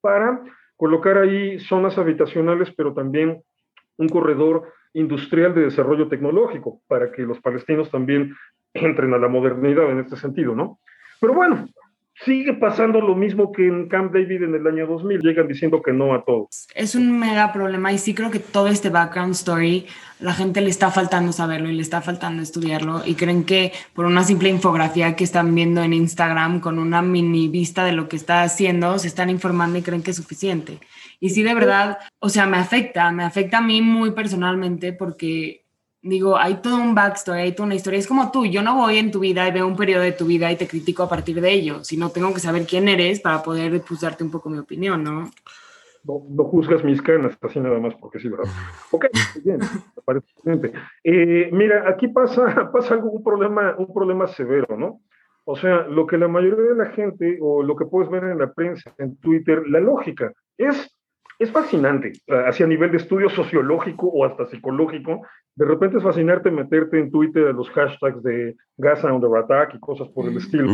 [0.00, 0.42] para
[0.76, 3.42] colocar ahí zonas habitacionales, pero también
[3.96, 8.34] un corredor industrial de desarrollo tecnológico, para que los palestinos también
[8.74, 10.78] entren a la modernidad en este sentido, ¿no?
[11.20, 11.68] Pero bueno,
[12.24, 15.92] sigue pasando lo mismo que en Camp David en el año 2000, llegan diciendo que
[15.92, 16.48] no a todo.
[16.74, 19.86] Es un mega problema y sí creo que todo este background story,
[20.20, 24.04] la gente le está faltando saberlo y le está faltando estudiarlo y creen que por
[24.04, 28.16] una simple infografía que están viendo en Instagram con una mini vista de lo que
[28.16, 30.78] está haciendo, se están informando y creen que es suficiente.
[31.18, 35.61] Y sí, de verdad, o sea, me afecta, me afecta a mí muy personalmente porque
[36.02, 37.98] digo, hay todo un backstory, hay toda una historia.
[37.98, 40.26] Es como tú, yo no voy en tu vida y veo un periodo de tu
[40.26, 43.42] vida y te critico a partir de ello, sino tengo que saber quién eres para
[43.42, 45.30] poder pues, darte un poco mi opinión, ¿no?
[46.04, 48.50] No, juzgas mis canas, así nada más porque sí, ¿verdad?
[48.90, 49.06] Ok,
[49.44, 50.72] bien, me parece excelente.
[51.04, 55.00] Eh, mira, aquí pasa, pasa algo, problema, un problema severo, ¿no?
[55.44, 58.38] O sea, lo que la mayoría de la gente, o lo que puedes ver en
[58.38, 60.96] la prensa, en Twitter, la lógica, es
[61.42, 62.12] es fascinante,
[62.46, 65.22] hacia nivel de estudio sociológico o hasta psicológico.
[65.54, 69.80] De repente es fascinante meterte en Twitter a los hashtags de Gaza under attack y
[69.80, 70.66] cosas por el estilo.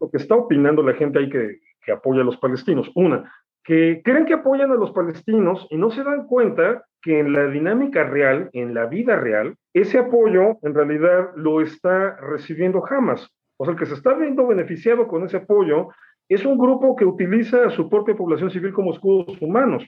[0.00, 2.90] Lo que está opinando la gente ahí que, que apoya a los palestinos.
[2.94, 3.30] Una,
[3.64, 7.46] que creen que apoyan a los palestinos y no se dan cuenta que en la
[7.48, 13.28] dinámica real, en la vida real, ese apoyo en realidad lo está recibiendo Hamas.
[13.58, 15.88] O sea, el que se está viendo beneficiado con ese apoyo
[16.28, 19.84] es un grupo que utiliza a su propia población civil como escudos humanos.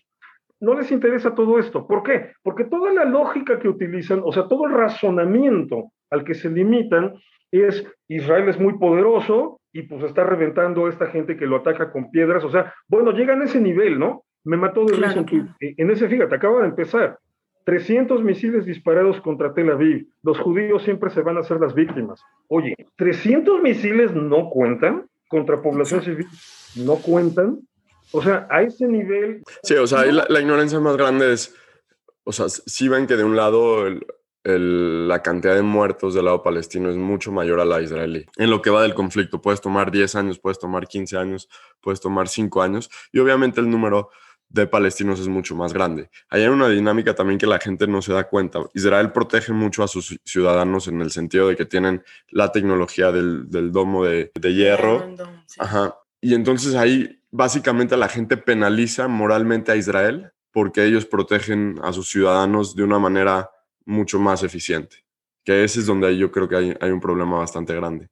[0.61, 1.87] No les interesa todo esto.
[1.87, 2.33] ¿Por qué?
[2.43, 7.15] Porque toda la lógica que utilizan, o sea, todo el razonamiento al que se limitan
[7.51, 11.93] es Israel es muy poderoso y pues está reventando a esta gente que lo ataca
[11.93, 12.45] con piedras.
[12.45, 14.25] O sea, bueno, llegan a ese nivel, ¿no?
[14.45, 15.25] Me mató de claro,
[15.61, 17.19] En ese, fíjate, acaba de empezar.
[17.65, 20.09] 300 misiles disparados contra Tel Aviv.
[20.23, 22.23] Los judíos siempre se van a hacer las víctimas.
[22.49, 25.05] Oye, ¿300 misiles no cuentan?
[25.29, 26.27] Contra población civil
[26.77, 27.61] no cuentan.
[28.11, 29.43] O sea, a ese nivel...
[29.63, 31.55] Sí, o sea, la, ignorancia más grande es,
[32.25, 33.85] o sea, si ven que de un lado
[34.45, 38.25] la cantidad de muertos del lado palestino es mucho mayor a la israelí.
[38.37, 41.49] En lo que va del conflicto, puedes tomar 10 años, puedes tomar 15 años,
[41.83, 44.09] puedes tomar 5 años, y obviamente el número
[44.51, 46.11] de palestinos es mucho más grande.
[46.31, 48.61] Hay una dinámica también que la gente no se da cuenta.
[48.75, 53.73] Israel protege mucho a sus ciudadanos en el sentido de que tienen la tecnología del,
[53.73, 55.15] domo de, hierro.
[55.59, 55.97] Ajá.
[56.21, 62.09] Y entonces ahí básicamente la gente penaliza moralmente a Israel porque ellos protegen a sus
[62.09, 63.51] ciudadanos de una manera
[63.85, 65.05] mucho más eficiente.
[65.45, 68.09] Que ese es donde yo creo que hay, hay un problema bastante grande.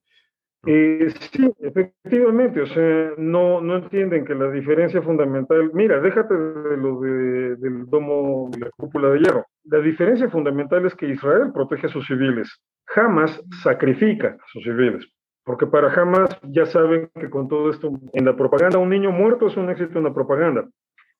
[0.65, 6.77] Eh, sí, efectivamente, o sea, no, no entienden que la diferencia fundamental, mira, déjate de
[6.77, 11.87] lo del domo, de la cúpula de hierro, la diferencia fundamental es que Israel protege
[11.87, 15.07] a sus civiles, jamás sacrifica a sus civiles,
[15.45, 19.47] porque para jamás ya saben que con todo esto, en la propaganda, un niño muerto
[19.47, 20.67] es un éxito en la propaganda.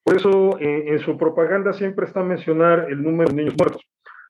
[0.03, 3.83] Por eso en, en su propaganda siempre está mencionar el número de niños muertos.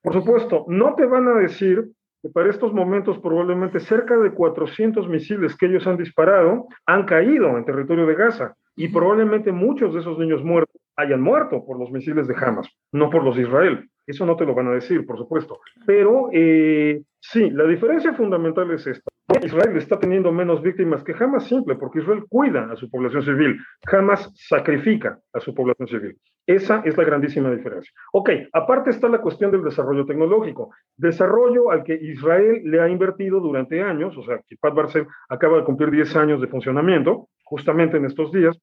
[0.03, 1.89] Por supuesto, no te van a decir
[2.33, 7.65] para estos momentos probablemente cerca de 400 misiles que ellos han disparado han caído en
[7.65, 12.27] territorio de Gaza y probablemente muchos de esos niños muertos hayan muerto por los misiles
[12.27, 13.89] de Hamas, no por los de Israel.
[14.05, 15.59] Eso no te lo van a decir, por supuesto.
[15.85, 19.11] Pero eh, sí, la diferencia fundamental es esta.
[19.43, 23.57] Israel está teniendo menos víctimas que jamás simple, porque Israel cuida a su población civil,
[23.85, 26.17] jamás sacrifica a su población civil.
[26.47, 27.91] Esa es la grandísima diferencia.
[28.13, 33.41] Ok, aparte está la cuestión del desarrollo tecnológico, desarrollo al que Israel le ha invertido
[33.41, 38.05] durante años, o sea, Kipat Barcel acaba de cumplir 10 años de funcionamiento, justamente en
[38.05, 38.57] estos días,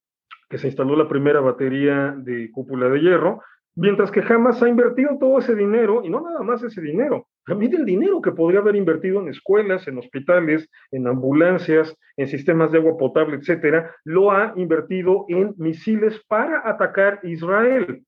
[0.48, 3.42] que se instaló la primera batería de cúpula de hierro,
[3.76, 7.74] Mientras que jamás ha invertido todo ese dinero, y no nada más ese dinero, también
[7.74, 12.78] el dinero que podría haber invertido en escuelas, en hospitales, en ambulancias, en sistemas de
[12.78, 18.04] agua potable, etcétera, lo ha invertido en misiles para atacar Israel.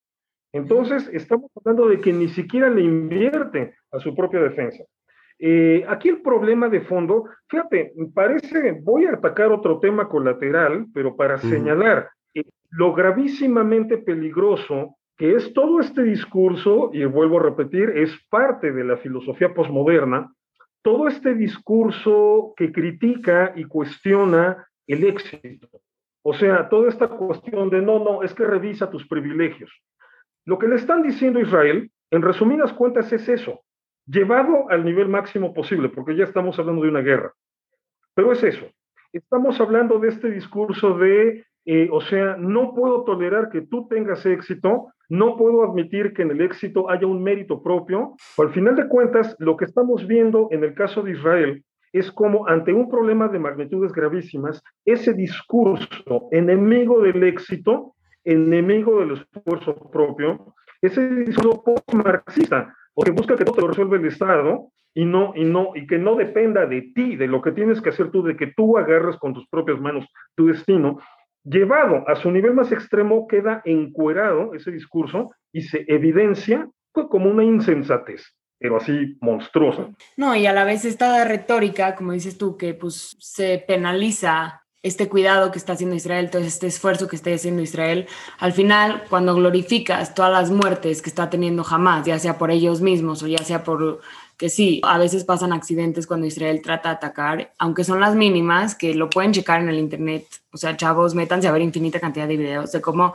[0.52, 4.84] Entonces, estamos hablando de que ni siquiera le invierte a su propia defensa.
[5.38, 11.14] Eh, aquí el problema de fondo, fíjate, parece, voy a atacar otro tema colateral, pero
[11.14, 17.90] para señalar eh, lo gravísimamente peligroso que es todo este discurso, y vuelvo a repetir,
[17.90, 20.32] es parte de la filosofía posmoderna,
[20.82, 25.68] todo este discurso que critica y cuestiona el éxito.
[26.22, 29.70] O sea, toda esta cuestión de no, no, es que revisa tus privilegios.
[30.44, 33.62] Lo que le están diciendo Israel, en resumidas cuentas, es eso.
[34.08, 37.32] llevado al nivel máximo posible, porque ya estamos hablando de una guerra.
[38.14, 38.66] Pero es eso,
[39.12, 44.24] estamos hablando de este discurso de, eh, o sea, no puedo tolerar que tú tengas
[44.24, 48.14] éxito, no puedo admitir que en el éxito haya un mérito propio.
[48.38, 52.46] Al final de cuentas, lo que estamos viendo en el caso de Israel es como
[52.46, 60.54] ante un problema de magnitudes gravísimas, ese discurso enemigo del éxito, enemigo del esfuerzo propio,
[60.82, 65.44] ese discurso post-marxista, o que busca que todo lo resuelva el Estado y no, y
[65.44, 68.36] no, y que no dependa de ti, de lo que tienes que hacer tú, de
[68.36, 70.98] que tú agarres con tus propias manos tu destino,
[71.46, 77.44] llevado a su nivel más extremo, queda encuerado ese discurso y se evidencia como una
[77.44, 79.90] insensatez pero así monstruosa.
[80.16, 85.08] No, y a la vez esta retórica, como dices tú, que pues se penaliza este
[85.08, 88.06] cuidado que está haciendo Israel, todo este esfuerzo que está haciendo Israel,
[88.38, 92.80] al final, cuando glorificas todas las muertes que está teniendo jamás, ya sea por ellos
[92.80, 94.00] mismos o ya sea por
[94.36, 98.74] que sí, a veces pasan accidentes cuando Israel trata de atacar, aunque son las mínimas,
[98.74, 100.26] que lo pueden checar en el internet.
[100.52, 103.14] O sea, chavos, métanse a ver infinita cantidad de videos de cómo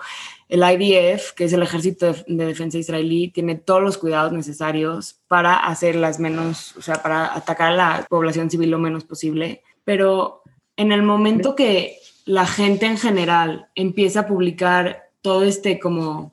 [0.49, 5.57] el IDF, que es el Ejército de, Defensa Israelí, tiene todos los cuidados necesarios para
[5.57, 9.62] hacer las menos, o sea, para atacar a la población civil lo menos posible.
[9.84, 10.41] Pero
[10.75, 16.31] en el momento que la gente en general empieza a publicar todo este como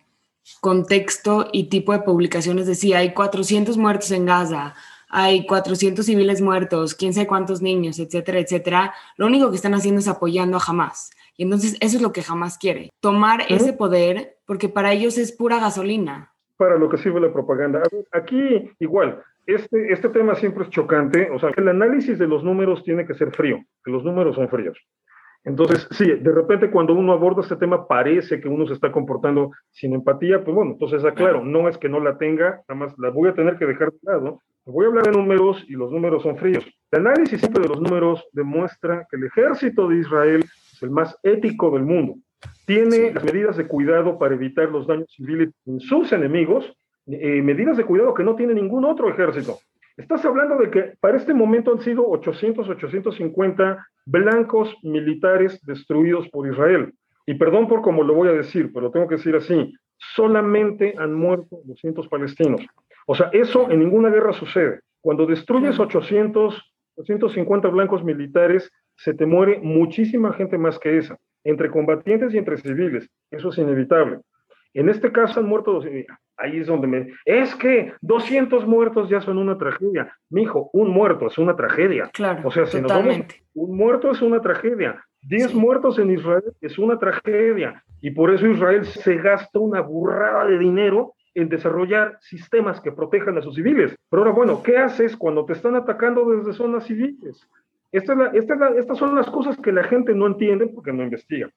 [0.61, 4.75] contexto y tipo de publicaciones decía, hay 400 muertos en Gaza,
[5.09, 10.01] hay 400 civiles muertos, quién sabe cuántos niños, etcétera, etcétera, lo único que están haciendo
[10.01, 11.11] es apoyando a Hamas.
[11.37, 15.33] Y entonces eso es lo que Hamas quiere, tomar ese poder porque para ellos es
[15.33, 16.33] pura gasolina.
[16.57, 17.83] Para lo que sirve la propaganda.
[18.13, 22.83] Aquí igual, este, este tema siempre es chocante, o sea, el análisis de los números
[22.83, 24.77] tiene que ser frío, que los números son fríos.
[25.45, 29.51] Entonces, sí, de repente cuando uno aborda este tema parece que uno se está comportando
[29.71, 33.11] sin empatía, pues bueno, entonces aclaro, no es que no la tenga, nada más la
[33.11, 34.43] voy a tener que dejar de lado.
[34.67, 36.65] Voy a hablar de números y los números son fríos.
[36.91, 41.17] El análisis siempre de los números demuestra que el ejército de Israel es el más
[41.23, 42.17] ético del mundo.
[42.67, 46.71] Tiene las medidas de cuidado para evitar los daños civiles en sus enemigos,
[47.07, 49.59] eh, medidas de cuidado que no tiene ningún otro ejército.
[49.99, 56.47] Estás hablando de que para este momento han sido 800, 850 blancos militares destruidos por
[56.47, 56.95] Israel.
[57.27, 59.75] Y perdón por cómo lo voy a decir, pero tengo que decir así,
[60.15, 62.65] solamente han muerto 200 palestinos.
[63.09, 64.81] O sea, eso en ninguna guerra sucede.
[65.01, 71.73] Cuando destruyes 800, 850 blancos militares, se te muere muchísima gente más que esa, entre
[71.73, 73.11] combatientes y entre civiles.
[73.33, 74.21] Eso es inevitable.
[74.75, 75.83] En este caso han muerto,
[76.39, 77.09] ahí es donde me...
[77.25, 80.13] Es que 200 muertos ya son una tragedia.
[80.31, 82.11] Mijo, un muerto es una tragedia.
[82.13, 83.43] Claro, o sea, si totalmente.
[83.55, 85.05] un muerto es una tragedia.
[85.23, 87.83] 10 muertos en Israel es una tragedia.
[88.01, 93.37] Y por eso Israel se gasta una burrada de dinero en desarrollar sistemas que protejan
[93.39, 93.95] a sus civiles.
[94.09, 97.49] Pero ahora, bueno, ¿qué haces cuando te están atacando desde zonas civiles?
[97.91, 101.49] Esta estas son las cosas que la gente no entiende porque no investiga.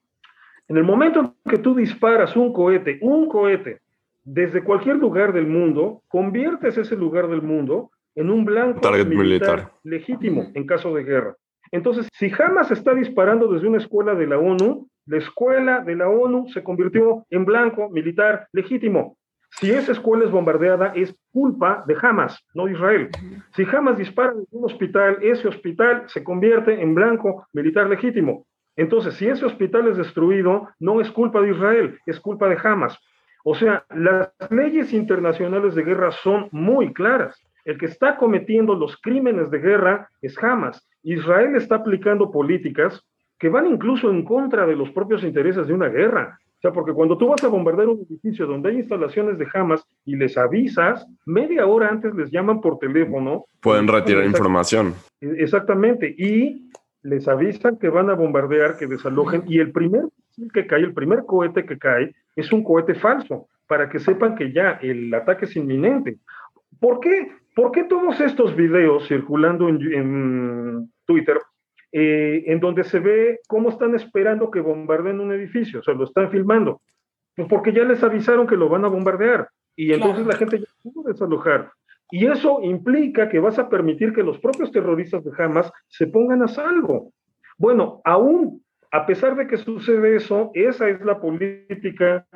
[0.68, 3.80] En el momento en que tú disparas un cohete, un cohete,
[4.24, 10.50] desde cualquier lugar del mundo, conviertes ese lugar del mundo en un blanco militar, legítimo
[10.54, 11.36] en caso de guerra.
[11.70, 16.08] Entonces, si Hamas está disparando desde una escuela de la ONU, la escuela de la
[16.08, 19.16] ONU se convirtió en blanco militar legítimo.
[19.58, 23.10] Si esa escuela es bombardeada, es culpa de Hamas, no de Israel.
[23.54, 28.46] Si Hamas dispara en un hospital, ese hospital se convierte en blanco militar legítimo.
[28.76, 32.98] Entonces, si ese hospital es destruido, no es culpa de Israel, es culpa de Hamas.
[33.44, 37.40] O sea, las leyes internacionales de guerra son muy claras.
[37.64, 40.86] El que está cometiendo los crímenes de guerra es Hamas.
[41.02, 43.02] Israel está aplicando políticas
[43.38, 46.38] que van incluso en contra de los propios intereses de una guerra.
[46.58, 49.84] O sea, porque cuando tú vas a bombardear un edificio donde hay instalaciones de Hamas
[50.04, 53.46] y les avisas, media hora antes les llaman por teléfono.
[53.60, 54.94] Pueden retirar información.
[55.20, 56.14] Exactamente.
[56.16, 56.70] Y
[57.02, 60.04] les avisan que van a bombardear, que desalojen, y el primer
[60.52, 64.52] que cae, el primer cohete que cae, es un cohete falso, para que sepan que
[64.52, 66.18] ya el ataque es inminente.
[66.80, 67.32] ¿Por qué?
[67.54, 71.38] ¿Por qué todos estos videos circulando en, Twitter,
[71.92, 75.80] eh, en donde se ve cómo están esperando que bombardeen un edificio?
[75.80, 76.80] O sea, lo están filmando.
[77.36, 79.48] Pues porque ya les avisaron que lo van a bombardear.
[79.76, 81.70] Y entonces la gente ya pudo desalojar.
[82.12, 86.42] Y eso implica que vas a permitir que los propios terroristas de Hamas se pongan
[86.42, 87.14] a salvo.
[87.56, 92.26] Bueno, aún a pesar de que sucede eso, esa es la política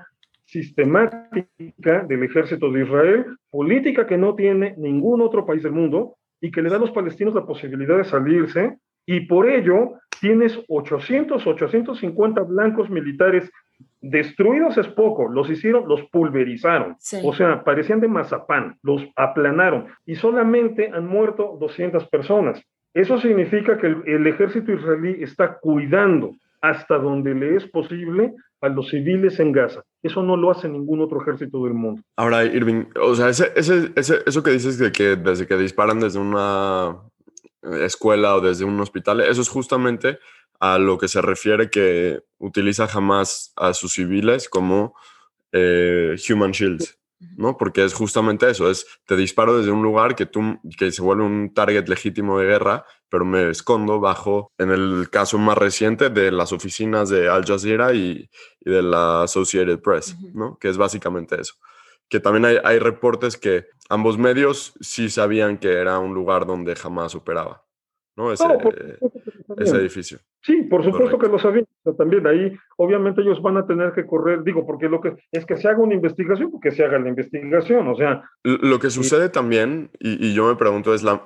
[0.47, 6.51] sistemática del ejército de Israel, política que no tiene ningún otro país del mundo y
[6.51, 11.47] que le da a los palestinos la posibilidad de salirse, y por ello tienes 800,
[11.47, 13.51] 850 blancos militares
[14.11, 16.97] destruidos es poco, los hicieron, los pulverizaron.
[17.23, 22.63] O sea, parecían de mazapán, los aplanaron y solamente han muerto 200 personas.
[22.95, 28.89] Eso significa que el, ejército israelí está cuidando hasta donde le es posible a los
[28.89, 29.83] civiles en Gaza.
[30.03, 32.03] Eso no lo hace ningún otro ejército del mundo.
[32.17, 33.93] Ahora, Irving, o sea, ese, ese,
[34.25, 36.97] eso que dices de que desde que disparan desde una
[37.83, 40.19] escuela o desde un hospital, eso es justamente
[40.61, 44.95] a lo que se refiere que utiliza jamás a sus civiles como
[45.53, 46.99] eh, human shields,
[47.37, 47.57] ¿no?
[47.57, 51.25] Porque es justamente eso, es te disparo desde un lugar que, tú, que se vuelve
[51.25, 56.33] un target legítimo de guerra, pero me escondo bajo, en el caso más reciente, de
[56.33, 58.29] las oficinas de Al Jazeera y,
[58.61, 60.59] de la Associated Press, ¿no?
[60.59, 61.55] Que es básicamente eso.
[62.09, 66.77] Que también hay, hay reportes que ambos medios sí sabían que era un lugar donde
[66.77, 67.66] jamás operaba.
[68.17, 68.33] ¿No?
[68.33, 68.45] Ese,
[69.59, 70.19] ese edificio.
[70.43, 71.67] Sí, por supuesto que lo sabían.
[71.99, 75.57] También ahí, obviamente, ellos van a tener que correr, digo, porque lo que es que
[75.57, 78.23] se haga una investigación, porque se haga la investigación, o sea.
[78.43, 81.23] Lo que sucede también, y, yo me pregunto, es la,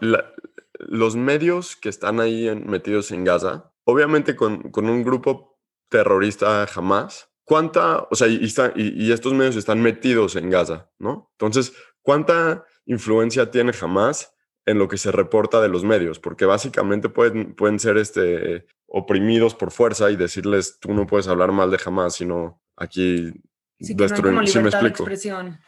[0.78, 7.30] los medios que están ahí metidos en Gaza, obviamente con, con un grupo terrorista jamás,
[7.44, 8.40] ¿cuánta, o sea, y,
[8.74, 11.30] y, estos medios están metidos en Gaza, ¿no?
[11.32, 14.34] Entonces, ¿cuánta influencia tiene jamás
[14.70, 19.54] en lo que se reporta de los medios, porque básicamente pueden, pueden ser este, oprimidos
[19.54, 23.32] por fuerza y decirles, tú no puedes hablar mal de jamás, sino aquí
[23.80, 24.46] sí, destruir.
[24.48, 25.02] ¿Sí me explico?
[25.02, 25.58] expresión,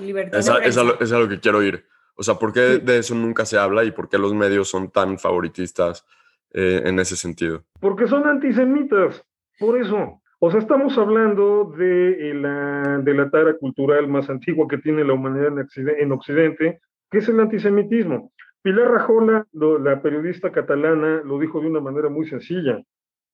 [0.00, 1.84] libertad es, es, a lo, es, lo, que quiero oír.
[2.14, 4.90] O sea, ¿por qué de eso nunca se habla y por qué los medios son
[4.90, 6.06] tan favoritistas
[6.52, 7.64] eh, en ese sentido?
[7.80, 9.24] Porque son antisemitas,
[9.58, 10.20] por eso.
[10.38, 15.12] O sea, estamos hablando de la, de la tara cultural más antigua que tiene la
[15.14, 18.32] humanidad en Occidente, que es el antisemitismo.
[18.62, 22.80] Pilar Rajola, la periodista catalana, lo dijo de una manera muy sencilla,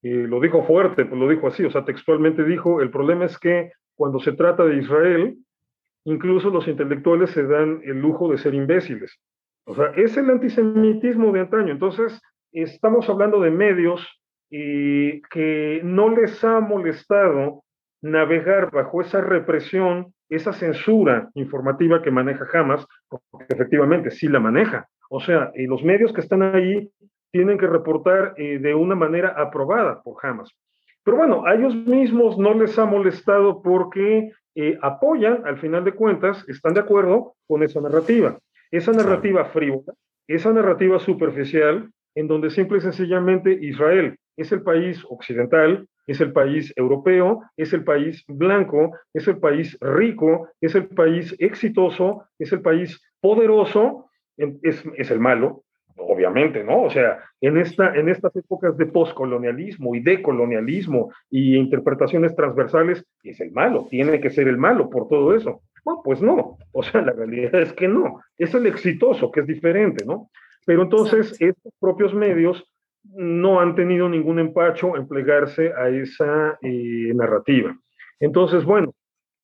[0.03, 3.73] lo dijo fuerte, pues lo dijo así, o sea, textualmente dijo, el problema es que
[3.95, 5.37] cuando se trata de Israel,
[6.05, 9.19] incluso los intelectuales se dan el lujo de ser imbéciles.
[9.67, 11.73] O sea, es el antisemitismo de antaño.
[11.73, 12.19] Entonces,
[12.53, 14.07] estamos hablando de medios
[14.51, 17.65] que no les ha molestado
[18.01, 24.89] navegar bajo esa represión esa censura informativa que maneja Hamas, porque efectivamente sí la maneja.
[25.09, 26.91] O sea, eh, los medios que están ahí
[27.31, 30.51] tienen que reportar eh, de una manera aprobada por Hamas.
[31.05, 35.93] Pero bueno, a ellos mismos no les ha molestado porque eh, apoyan, al final de
[35.93, 38.39] cuentas, están de acuerdo con esa narrativa.
[38.71, 39.95] Esa narrativa frívola,
[40.27, 46.33] esa narrativa superficial, en donde simple y sencillamente Israel es el país occidental es el
[46.33, 52.51] país europeo, es el país blanco, es el país rico, es el país exitoso, es
[52.51, 54.08] el país poderoso,
[54.63, 55.65] es, es el malo,
[55.99, 56.83] obviamente, ¿no?
[56.83, 63.41] O sea, en, esta, en estas épocas de poscolonialismo y decolonialismo y interpretaciones transversales, es
[63.41, 65.63] el malo, tiene que ser el malo por todo eso.
[65.85, 69.47] Bueno, pues no, o sea, la realidad es que no, es el exitoso, que es
[69.47, 70.31] diferente, ¿no?
[70.67, 72.65] Pero entonces estos propios medios
[73.05, 77.75] no han tenido ningún empacho en plegarse a esa eh, narrativa.
[78.21, 78.93] Entonces, bueno,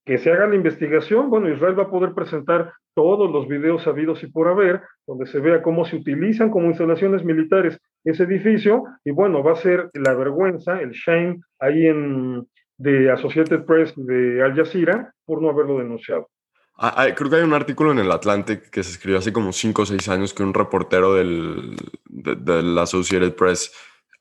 [0.04, 4.22] que se haga la investigación, bueno, Israel va a poder presentar todos los videos sabidos
[4.22, 9.10] y por haber, donde se vea cómo se utilizan como instalaciones militares ese edificio, y
[9.10, 14.54] bueno, va a ser la vergüenza, el shame ahí en de Associated Press de Al
[14.54, 16.28] Jazeera por no haberlo denunciado.
[16.76, 19.82] Ah, creo que hay un artículo en el Atlantic que se escribió hace como 5
[19.82, 21.76] o 6 años que un reportero del,
[22.06, 23.72] de, la Associated Press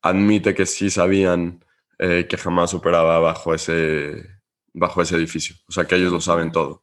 [0.04, 1.66] admite que sí sabían
[1.98, 4.24] eh, que jamás operaba bajo ese,
[4.72, 5.56] bajo ese edificio.
[5.68, 6.83] O sea, que ellos lo saben todo,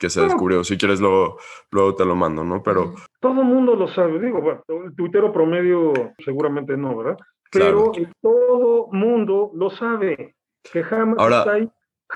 [0.00, 0.64] que se descubrió.
[0.64, 1.38] Si quieres, luego,
[1.70, 2.62] luego te lo mando, ¿no?
[2.62, 2.94] Pero...
[3.20, 4.18] Todo el mundo lo sabe.
[4.18, 5.92] Digo, el tuitero promedio
[6.24, 7.18] seguramente no, ¿verdad?
[7.52, 10.34] Pero todo mundo lo sabe,
[10.72, 11.70] que jamás está ahí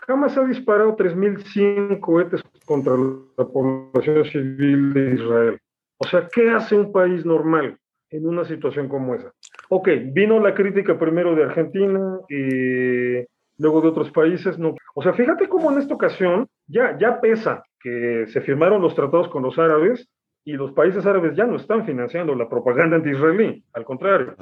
[0.07, 2.95] Jamás ha disparado 3.100 cohetes contra
[3.37, 5.61] la población civil de Israel.
[5.99, 7.79] O sea, ¿qué hace un país normal
[8.11, 9.33] en una situación como esa?
[9.69, 13.25] Ok, vino la crítica primero de Argentina y
[13.59, 14.59] luego de otros países.
[14.59, 14.75] No.
[14.95, 19.29] O sea, fíjate cómo en esta ocasión ya, ya pesa que se firmaron los tratados
[19.29, 20.09] con los árabes
[20.45, 24.35] y los países árabes ya no están financiando la propaganda anti-israelí, al contrario.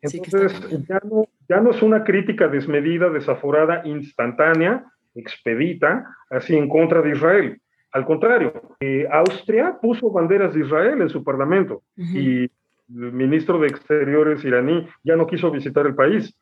[0.00, 7.02] Entonces, ya, no, ya no es una crítica desmedida, desaforada, instantánea, expedita así en contra
[7.02, 7.60] de Israel.
[7.92, 13.68] Al contrario, eh, Austria puso banderas de Israel en su parlamento y el ministro de
[13.68, 16.34] Exteriores iraní ya no quiso visitar el país.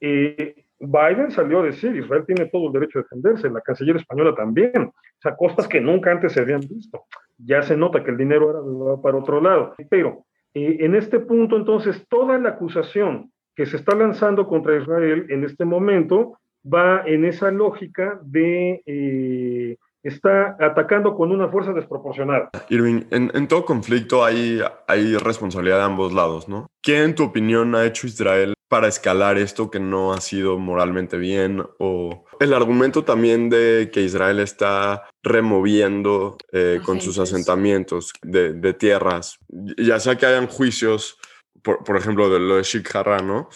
[0.00, 4.34] Eh, Biden salió a decir, Israel tiene todo el derecho a defenderse, la canciller española
[4.34, 7.04] también, o sea, costas que nunca antes se habían visto.
[7.36, 9.74] Ya se nota que el dinero era para otro lado.
[9.90, 10.24] Pero
[10.54, 15.44] eh, en este punto, entonces, toda la acusación que se está lanzando contra Israel en
[15.44, 22.50] este momento va en esa lógica de eh, está atacando con una fuerza desproporcionada.
[22.70, 26.68] Irving, en, todo conflicto hay, hay responsabilidad de ambos lados, ¿no?
[26.82, 31.18] ¿Qué en tu opinión ha hecho Israel para escalar esto que no ha sido moralmente
[31.18, 31.64] bien?
[31.80, 39.40] O el argumento también de que Israel está removiendo eh, con sus asentamientos de, tierras,
[39.76, 41.18] ya sea que hayan juicios,
[41.62, 42.94] por, por ejemplo, de lo de Sheikh
[43.24, 43.48] ¿no?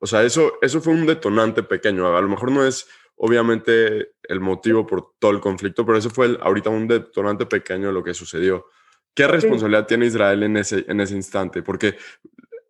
[0.00, 2.14] O sea, eso, eso fue un detonante pequeño.
[2.14, 6.36] A lo mejor no es obviamente el motivo por todo el conflicto, pero eso fue
[6.42, 8.66] ahorita un detonante pequeño de lo que sucedió.
[9.14, 11.62] ¿Qué responsabilidad tiene Israel en ese, en ese instante?
[11.62, 11.96] Porque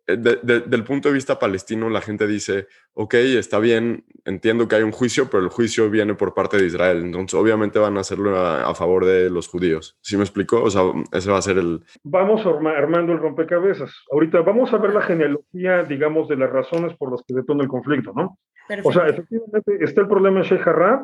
[0.09, 4.83] eh, del punto de vista palestino, la gente dice, ok, está bien, entiendo que hay
[4.83, 7.03] un juicio, pero el juicio viene por parte de Israel.
[7.03, 9.97] Entonces, obviamente van a hacerlo a, favor de los judíos.
[10.01, 10.63] ¿Sí me explico?
[10.63, 10.81] O sea,
[11.11, 11.81] ese va a ser el...
[12.03, 13.91] Vamos armando el rompecabezas.
[14.11, 17.69] Ahorita vamos a ver la genealogía, digamos, de las razones por las que detona el
[17.69, 18.37] conflicto, ¿no?
[18.83, 21.03] O sea, efectivamente está el problema en Sheikh Jarrah,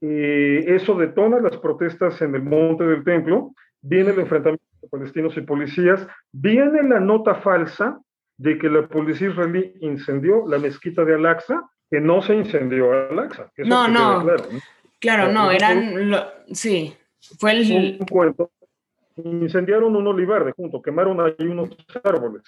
[0.00, 5.36] y eso detona las protestas en el monte del templo, viene el enfrentamiento de palestinos
[5.36, 7.98] y policías, viene la nota falsa
[8.36, 13.50] de que la policía israelí incendió la mezquita de Al-Aqsa, que no se incendió Al-Aqsa.
[13.58, 14.58] No, no, claro, ¿no?
[15.00, 15.94] Claro, no, eran,
[16.52, 16.96] sí,
[17.38, 17.98] fue el...
[18.00, 18.50] Un cuento.
[19.16, 21.70] Incendiaron un olivar de junto, quemaron ahí unos
[22.02, 22.42] árboles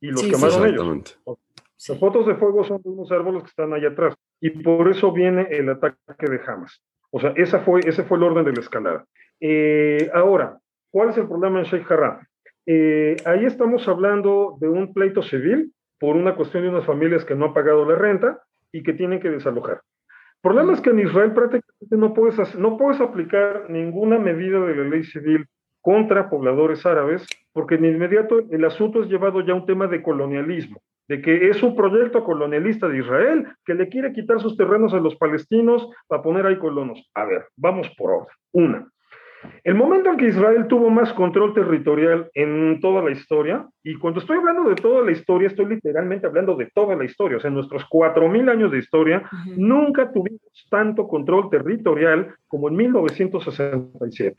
[0.00, 1.18] y los quemaron ellos.
[1.26, 5.12] Las fotos de fuego son de unos árboles que están ahí atrás y por eso
[5.12, 6.80] viene el ataque de Hamas.
[7.10, 9.04] O sea, esa fue, ese fue el orden de la escalada.
[9.40, 10.58] Eh, ahora,
[10.90, 12.26] ¿cuál es el problema en Sheikh Jarrah?
[12.66, 17.34] Eh, ahí estamos hablando de un pleito civil por una cuestión de unas familias que
[17.34, 18.42] no han pagado la renta
[18.72, 19.82] y que tienen que desalojar.
[20.06, 24.76] El problema es que en Israel prácticamente no puedes, no puedes aplicar ninguna medida de
[24.76, 25.46] la ley civil
[25.80, 30.02] contra pobladores árabes, porque en inmediato el asunto es llevado ya a un tema de
[30.02, 34.94] colonialismo, de que es un proyecto colonialista de Israel que le quiere quitar sus terrenos
[34.94, 37.10] a los palestinos para poner ahí colonos.
[37.14, 38.34] A ver, vamos por orden.
[38.52, 38.88] Una,
[39.62, 44.20] el momento en que Israel tuvo más control territorial en toda la historia, y cuando
[44.20, 47.48] estoy hablando de toda la historia, estoy literalmente hablando de toda la historia, o sea,
[47.48, 50.40] en nuestros 4.000 años de historia, nunca tuvimos
[50.70, 54.34] tanto control territorial como en 1967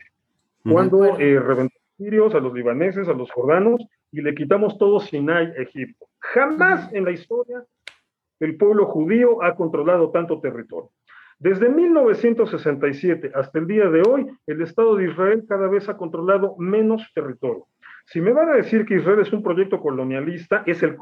[0.72, 3.82] cuando eh, reventó a los sirios, a los libaneses, a los jordanos
[4.12, 6.08] y le quitamos todo Sinai, Egipto.
[6.20, 7.64] Jamás en la historia
[8.40, 10.92] el pueblo judío ha controlado tanto territorio.
[11.40, 16.56] Desde 1967 hasta el día de hoy, el Estado de Israel cada vez ha controlado
[16.58, 17.68] menos territorio.
[18.06, 20.96] Si me van a decir que Israel es un proyecto colonialista, es el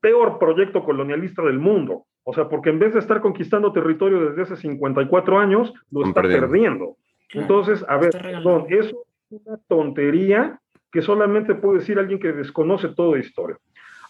[0.00, 2.04] peor proyecto colonialista del mundo.
[2.22, 6.22] O sea, porque en vez de estar conquistando territorio desde hace 54 años, lo está
[6.22, 6.96] perdiendo.
[7.34, 10.60] Entonces, a ver, perdón, eso es una tontería
[10.90, 13.58] que solamente puede decir alguien que desconoce toda historia.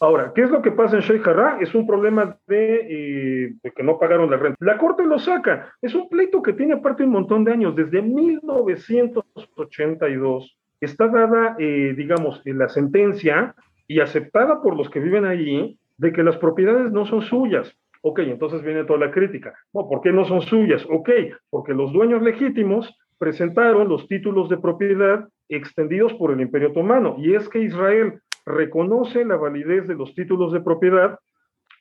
[0.01, 1.59] Ahora, ¿qué es lo que pasa en Sheikh Jarrah?
[1.61, 4.57] Es un problema de, eh, de, que no pagaron la renta.
[4.61, 5.73] La corte lo saca.
[5.81, 7.77] Es un pleito que tiene aparte un montón de años.
[7.77, 13.55] Desde 1982 está dada, eh, digamos, la sentencia
[13.87, 17.75] y aceptada por los que viven allí de que las propiedades no son suyas.
[18.03, 19.55] Ok, entonces viene toda la crítica.
[19.73, 20.87] No, ¿por qué no son suyas?
[20.91, 21.09] Ok,
[21.49, 27.17] porque los dueños legítimos presentaron los títulos de propiedad extendidos por el Imperio Otomano.
[27.19, 31.19] Y es que Israel reconoce la validez de los títulos de propiedad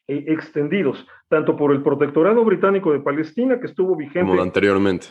[0.07, 4.29] eh, extendidos, tanto por el Protectorado Británico de Palestina, que estuvo vigente.
[4.29, 5.07] Como anteriormente.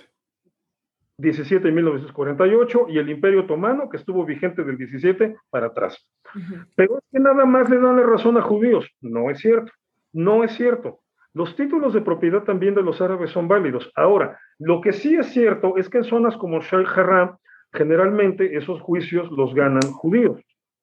[1.18, 6.06] 17 de 1948 y el Imperio Otomano, que estuvo vigente del 17 para atrás.
[6.74, 8.86] Pero es que nada más le dan la razón a judíos.
[9.00, 9.72] No es cierto.
[10.12, 11.00] No es cierto.
[11.34, 13.90] Los títulos de propiedad también de los árabes son válidos.
[13.94, 17.38] Ahora, lo que sí es cierto es que en zonas como Sheikh Jarrah,
[17.72, 20.42] generalmente esos juicios los ganan judíos.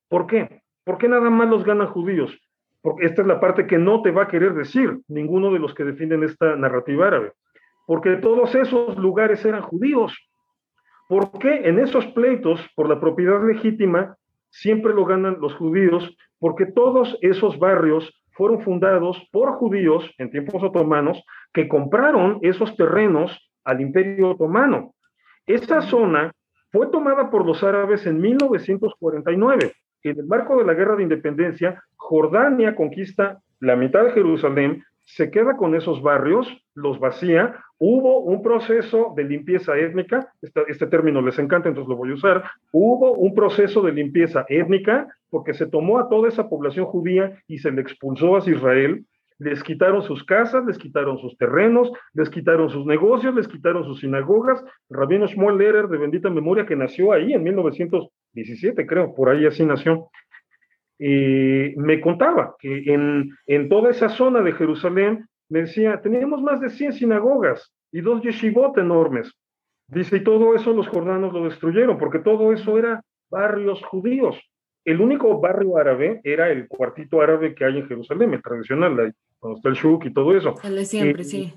[0.10, 0.64] ¿Por qué?
[0.84, 2.38] ¿Por qué nada más los ganan judíos?
[2.82, 5.74] Porque esta es la parte que no te va a querer decir ninguno de los
[5.74, 7.34] que defienden esta narrativa árabe.
[7.86, 10.14] Porque todos esos lugares eran judíos.
[11.07, 14.16] ¿Por qué en esos pleitos por la propiedad legítima
[14.49, 16.16] siempre lo ganan los judíos?
[16.39, 23.51] Porque todos esos barrios fueron fundados por judíos en tiempos otomanos que compraron esos terrenos
[23.64, 24.93] al imperio otomano.
[25.45, 26.32] Esa zona
[26.72, 29.74] fue tomada por los árabes en 1949.
[30.04, 35.32] En el marco de la guerra de independencia, Jordania conquista la mitad de Jerusalén, se
[35.32, 41.39] queda con esos barrios, los vacía, hubo un proceso de limpieza étnica, este, término les
[41.39, 45.97] encanta, entonces lo voy a usar, hubo un proceso de limpieza étnica porque se tomó
[46.00, 49.04] a toda esa población judía y se le expulsó hacia Israel,
[49.39, 54.02] les quitaron sus casas, les quitaron sus terrenos, les quitaron sus negocios, les quitaron sus
[54.02, 54.62] sinagogas.
[54.89, 57.43] Rabino Shmuel Lehrer, de bendita memoria, que nació ahí en
[58.34, 60.10] 1917, creo, por ahí así nació,
[61.00, 66.70] me contaba que en, en toda esa zona de Jerusalén me decía, teníamos más de
[66.70, 69.34] 100 sinagogas y dos yeshivot enormes.
[69.88, 74.40] Dice, y todo eso los jordanos lo destruyeron, porque todo eso era barrios judíos.
[74.86, 79.58] El único barrio árabe era el cuartito árabe que hay en Jerusalén, el tradicional, donde
[79.58, 80.56] está el shuk y todo eso.
[80.64, 81.54] El de siempre, eh, sí.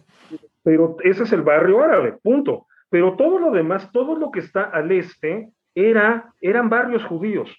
[0.63, 2.67] Pero ese es el barrio árabe, punto.
[2.89, 7.51] Pero todo lo demás, todo lo que está al este, era, eran barrios judíos.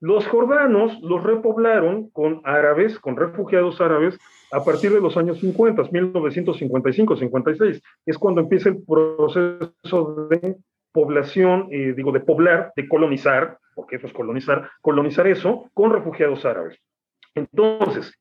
[0.00, 4.16] Los jordanos los repoblaron con árabes, con refugiados árabes,
[4.52, 7.82] a partir de los años 50, 1955-56.
[8.06, 10.56] Es cuando empieza el proceso de
[10.92, 16.44] población, eh, digo, de poblar, de colonizar, porque eso es colonizar, colonizar eso con refugiados
[16.44, 16.78] árabes.
[17.34, 18.14] Entonces,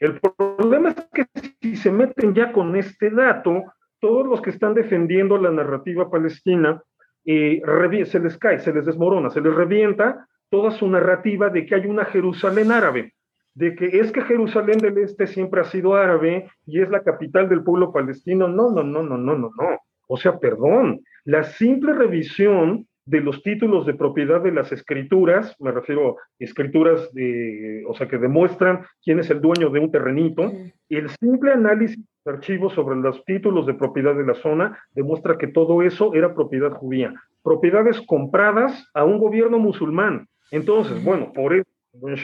[0.00, 1.26] el problema es que
[1.60, 3.64] si se meten ya con este dato,
[4.00, 6.82] todos los que están defendiendo la narrativa palestina,
[7.24, 11.86] se les cae, se les desmorona, se les revienta toda su narrativa de que hay
[11.86, 13.14] una Jerusalén árabe,
[13.54, 17.48] de que es que Jerusalén del Este siempre ha sido árabe y es la capital
[17.48, 18.48] del pueblo palestino.
[18.48, 19.78] No, no, no, no, no, no, no.
[20.06, 25.72] O sea, perdón, la simple revisión de los títulos de propiedad de las escrituras, me
[25.72, 30.52] refiero a escrituras de, o sea, que demuestran quién es el dueño de un terrenito,
[30.88, 35.48] el simple análisis de archivos sobre los títulos de propiedad de la zona demuestra que
[35.48, 40.26] todo eso era propiedad judía, propiedades compradas a un gobierno musulmán.
[40.50, 42.16] Entonces, bueno, por eso, en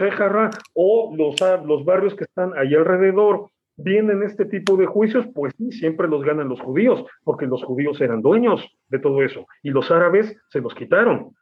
[0.75, 3.51] o los, los barrios que están ahí alrededor,
[3.83, 8.01] vienen este tipo de juicios, pues sí, siempre los ganan los judíos, porque los judíos
[8.01, 11.35] eran dueños de todo eso y los árabes se los quitaron.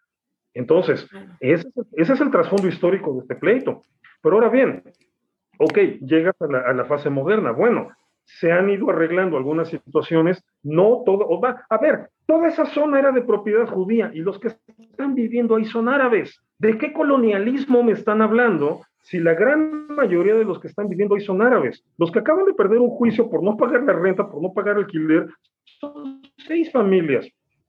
[0.54, 1.08] Entonces,
[1.40, 3.82] ese, es el trasfondo histórico de este pleito.
[4.22, 4.82] Pero ahora bien,
[5.58, 7.52] ok, llegas a la, a la, fase moderna.
[7.52, 7.90] Bueno,
[8.28, 13.10] se han ido arreglando algunas situaciones, no todo, va, a ver, toda esa zona era
[13.10, 16.38] de propiedad judía y los que están viviendo ahí son árabes.
[16.58, 21.14] ¿De qué colonialismo me están hablando si la gran mayoría de los que están viviendo
[21.14, 21.82] ahí son árabes?
[21.96, 24.76] Los que acaban de perder un juicio por no pagar la renta, por no pagar
[24.76, 25.26] alquiler,
[25.80, 27.26] son seis familias.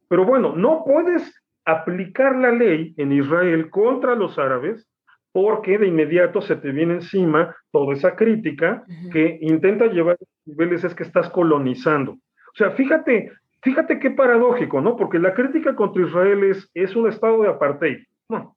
[0.09, 4.85] Pero bueno, no puedes aplicar la ley en Israel contra los árabes
[5.31, 10.83] porque de inmediato se te viene encima toda esa crítica que intenta llevar a niveles
[10.83, 12.13] es que estás colonizando.
[12.13, 14.95] O sea, fíjate, fíjate qué paradójico, ¿no?
[14.95, 17.99] Porque la crítica contra Israel es, es un estado de apartheid.
[18.27, 18.55] No,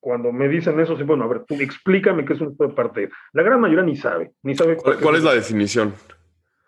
[0.00, 2.72] cuando me dicen eso, sí, bueno, a ver, tú explícame qué es un estado de
[2.72, 3.08] apartheid.
[3.32, 4.76] La gran mayoría ni sabe, ni sabe.
[4.76, 5.94] ¿Cuál, es la definición?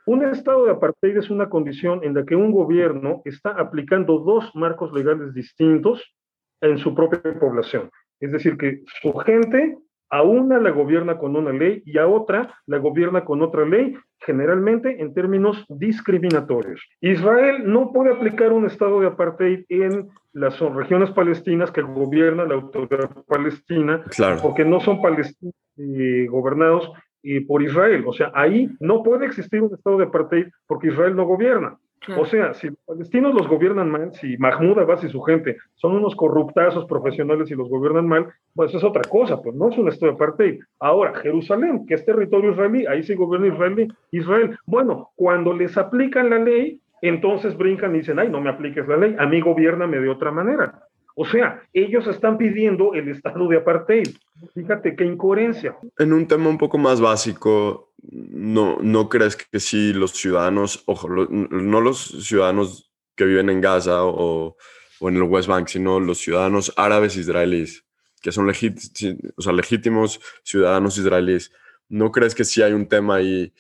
[0.06, 4.54] Un estado de apartheid es una condición en la que un gobierno está aplicando dos
[4.54, 6.14] marcos legales distintos
[6.60, 7.90] en su propia población.
[8.20, 9.76] Es decir, que su gente
[10.10, 13.96] a una la gobierna con una ley y a otra la gobierna con otra ley,
[14.20, 16.80] generalmente en términos discriminatorios.
[17.00, 22.54] Israel no puede aplicar un estado de apartheid en las regiones palestinas que gobierna la
[22.54, 24.04] autoridad palestina,
[24.40, 26.92] porque no son palestinos eh, gobernados
[27.24, 28.04] eh, por Israel.
[28.06, 31.76] O sea, ahí no puede existir un estado de apartheid porque Israel no gobierna.
[32.16, 35.96] O sea, si los palestinos los gobiernan mal, si Mahmoud Abbas y su gente son
[35.96, 39.88] unos corruptazos profesionales y los gobiernan mal, pues es otra cosa, pues no es un
[39.88, 40.60] estado de apartheid.
[40.80, 44.58] Ahora, Jerusalén, que es territorio israelí, ahí sí gobierna Israel, Israel.
[44.66, 48.96] Bueno, cuando les aplican la ley, entonces brincan y dicen, ay, no me apliques la
[48.96, 50.82] ley, a mí gobiername de otra manera.
[51.16, 54.08] O sea, ellos están pidiendo el estado de apartheid.
[54.52, 55.76] Fíjate qué incoherencia.
[55.98, 61.08] En un tema un poco más básico, ¿no, no crees que si los ciudadanos, ojo,
[61.08, 64.56] no los ciudadanos que viven en Gaza o,
[65.00, 67.84] o, en el West Bank, sino los ciudadanos árabes israelíes,
[68.22, 71.52] que son o sea, legítimos ciudadanos israelíes,
[71.88, 73.52] ¿no crees que si hay un tema ahí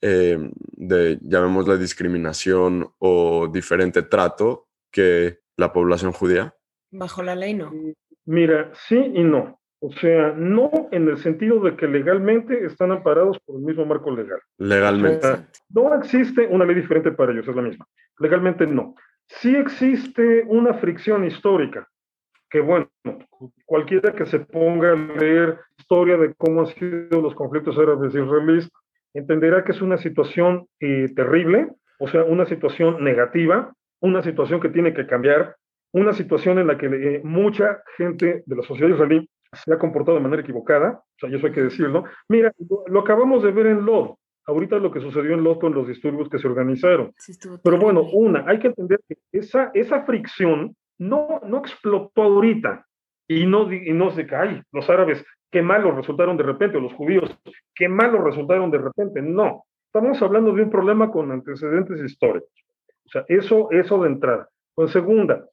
[0.00, 0.38] eh,
[0.72, 6.54] de, llamémosla discriminación o diferente trato que la población judía?
[6.90, 7.72] Bajo la ley no.
[8.24, 9.61] Mira, sí y no.
[9.84, 14.14] O sea, no en el sentido de que legalmente están amparados por el mismo marco
[14.14, 14.38] legal.
[14.58, 15.26] Legalmente.
[15.70, 17.84] no existe una ley diferente para ellos, es la misma.
[18.20, 18.94] Legalmente no.
[19.26, 21.88] Sí existe una fricción histórica,
[22.48, 22.88] que bueno,
[23.66, 28.20] cualquiera que se ponga a leer historia de cómo han sido los conflictos árabes y
[28.20, 28.70] israelíes,
[29.14, 34.68] entenderá que es una situación eh, terrible, o sea, una situación negativa, una situación que
[34.68, 35.56] tiene que cambiar,
[35.92, 40.16] una situación en la que eh, mucha gente de la sociedad israelí se ha comportado
[40.16, 42.04] de manera equivocada, o sea, eso hay que decirlo.
[42.28, 42.52] Mira,
[42.86, 44.14] lo, acabamos de ver en Lod,
[44.46, 47.12] ahorita lo que sucedió en Lod con los disturbios que se organizaron.
[47.62, 52.86] Pero bueno, una, hay que entender que esa, esa fricción no, no explotó ahorita
[53.28, 54.62] y no, y no se cae.
[54.72, 57.30] Los árabes, qué malos resultaron de repente, o los judíos,
[57.74, 59.20] qué malos resultaron de repente.
[59.20, 62.50] No, estamos hablando de un problema con antecedentes históricos.
[63.06, 64.48] O sea, eso, eso de entrada.
[64.74, 65.44] Con segunda,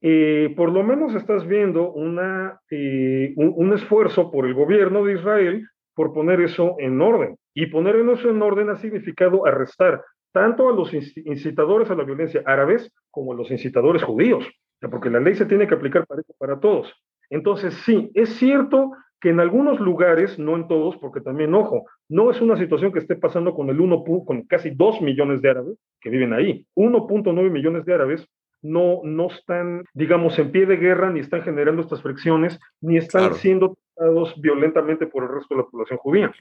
[0.00, 5.68] eh, por lo menos estás viendo una, eh, un, esfuerzo por el gobierno de Israel
[5.94, 7.36] por poner eso en orden.
[7.54, 12.42] Y poner eso en orden ha significado arrestar tanto a los incitadores a la violencia
[12.46, 14.44] árabes como a los incitadores judíos,
[14.90, 16.92] porque la ley se tiene que aplicar para, para todos.
[17.30, 22.30] Entonces, sí, es cierto que en algunos lugares, no en todos, porque también, ojo, no
[22.30, 25.78] es una situación que esté pasando con el 1, con casi 2 millones de árabes
[26.00, 26.64] que viven ahí.
[26.76, 28.28] 1.9 millones de árabes
[28.62, 33.34] no, no están, digamos, en pie de guerra, ni están generando estas fricciones, ni están
[33.34, 36.32] siendo tratados violentamente por el resto de la población judía.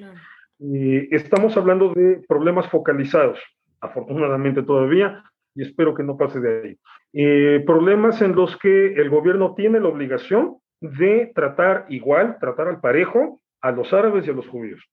[1.12, 3.40] estamos hablando de problemas focalizados,
[3.80, 5.24] afortunadamente todavía,
[5.56, 6.78] y espero que no pase de ahí.
[7.14, 12.80] Eh, problemas en los que el gobierno tiene la obligación de tratar igual, tratar al
[12.80, 14.84] parejo a los árabes y a los judíos.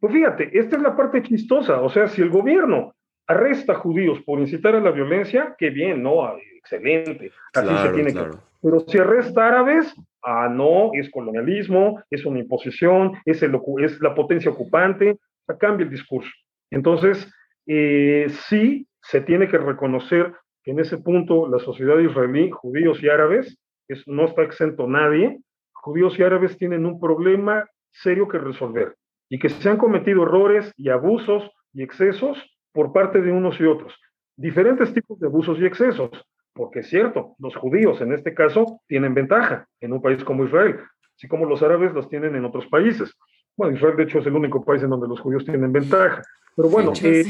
[0.00, 2.94] Pues fíjate, esta es la parte chistosa, o sea, si el gobierno
[3.26, 6.24] arresta judíos por incitar a la violencia, qué bien, ¿no?
[6.24, 8.36] Ah, excelente, así se tiene que...
[8.60, 9.92] Pero si arresta árabes,
[10.22, 15.18] ah, no, es colonialismo, es una imposición, es, el, es la potencia ocupante,
[15.58, 16.30] cambia el discurso.
[16.70, 17.30] Entonces,
[17.66, 23.08] eh, sí se tiene que reconocer que en ese punto la sociedad israelí, judíos y
[23.08, 23.58] árabes,
[23.88, 25.40] es, no está exento nadie,
[25.72, 28.94] judíos y árabes tienen un problema serio que resolver
[29.28, 32.38] y que se han cometido errores y abusos y excesos
[32.72, 33.94] por parte de unos y otros.
[34.36, 36.10] Diferentes tipos de abusos y excesos,
[36.54, 40.80] porque es cierto, los judíos en este caso tienen ventaja en un país como Israel,
[41.16, 43.14] así como los árabes los tienen en otros países.
[43.56, 46.22] Bueno, Israel de hecho es el único país en donde los judíos tienen ventaja.
[46.56, 47.24] Pero bueno, eh,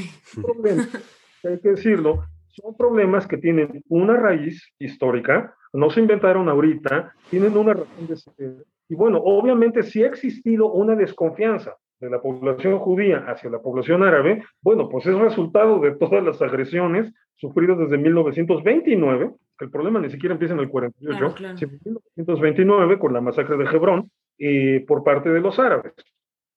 [1.44, 7.56] hay que decirlo, son problemas que tienen una raíz histórica, no se inventaron ahorita, tienen
[7.56, 8.64] una razón de ser.
[8.88, 14.02] Y bueno, obviamente si ha existido una desconfianza de la población judía hacia la población
[14.02, 20.00] árabe, bueno, pues es resultado de todas las agresiones sufridas desde 1929, que el problema
[20.00, 21.80] ni siquiera empieza en el 48, sino en
[22.16, 25.94] 1929 con la masacre de Hebrón eh, por parte de los árabes.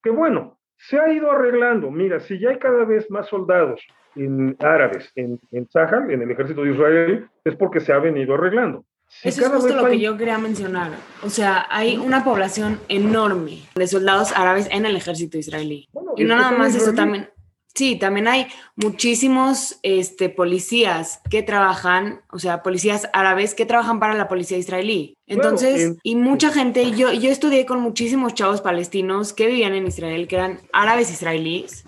[0.01, 1.91] Que bueno, se ha ido arreglando.
[1.91, 3.85] Mira, si ya hay cada vez más soldados
[4.15, 8.33] en árabes en, en Sahel, en el ejército de Israel, es porque se ha venido
[8.33, 8.83] arreglando.
[9.23, 10.91] Eso es justo lo que yo quería mencionar.
[11.23, 15.89] O sea, hay una población enorme de soldados árabes en el ejército israelí.
[16.15, 17.29] y no nada más eso también.
[17.75, 18.47] Sí, también hay
[18.77, 25.17] muchísimos este, policías que trabajan, o sea, policías árabes que trabajan para la policía israelí.
[25.27, 30.29] Entonces, y mucha gente, yo, yo estudié con muchísimos chavos palestinos que vivían en Israel,
[30.29, 31.83] que eran árabes israelíes,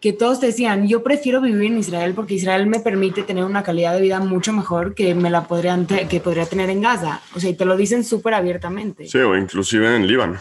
[0.00, 3.94] que todos decían, yo prefiero vivir en Israel porque Israel me permite tener una calidad
[3.94, 7.20] de vida mucho mejor que me la podrían que podría tener en Gaza.
[7.34, 9.04] O sea, y te lo dicen súper abiertamente.
[9.06, 10.38] Sí, o inclusive en Líbano.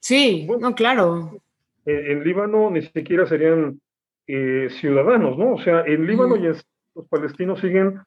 [0.00, 1.40] Sí, no, claro.
[1.86, 3.80] En, Líbano ni siquiera serían
[4.26, 5.54] eh, ciudadanos, ¿no?
[5.54, 6.56] O sea, en Líbano y en,
[6.94, 8.00] los palestinos siguen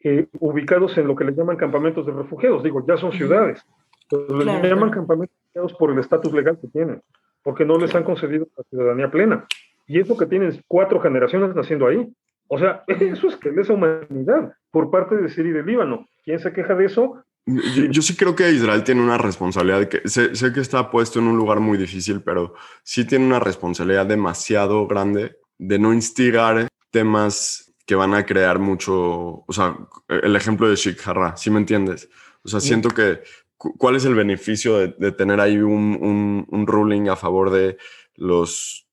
[0.00, 2.64] eh, ubicados en lo que le llaman campamentos de refugiados.
[2.64, 3.64] Digo, ya son ciudades.
[4.10, 7.00] Pero les llaman campamentos por el estatus legal que tienen,
[7.42, 9.46] porque no les han concedido la ciudadanía plena.
[9.86, 12.08] Y eso que tienes cuatro generaciones naciendo ahí.
[12.48, 16.06] O sea, eso es que es esa humanidad por parte de Siria y de Líbano.
[16.24, 17.24] ¿Quién se queja de eso?
[17.46, 21.26] Yo, sí creo que Israel tiene una responsabilidad, que sé, sé, que está puesto en
[21.26, 27.74] un lugar muy difícil, pero sí tiene una responsabilidad demasiado grande de no instigar temas
[27.84, 29.76] que van a crear mucho, o sea,
[30.08, 32.08] el ejemplo de Sheikh Jarrah, ¿sí me entiendes?
[32.44, 33.20] O sea, siento que,
[33.58, 37.76] ¿cuál es el beneficio de, de tener ahí un, un, un ruling a favor de
[38.14, 38.83] los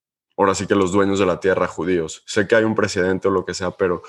[0.42, 2.24] ahora sí que los dueños de la tierra judíos.
[2.26, 4.02] Sé que hay un precedente o lo que sea, pero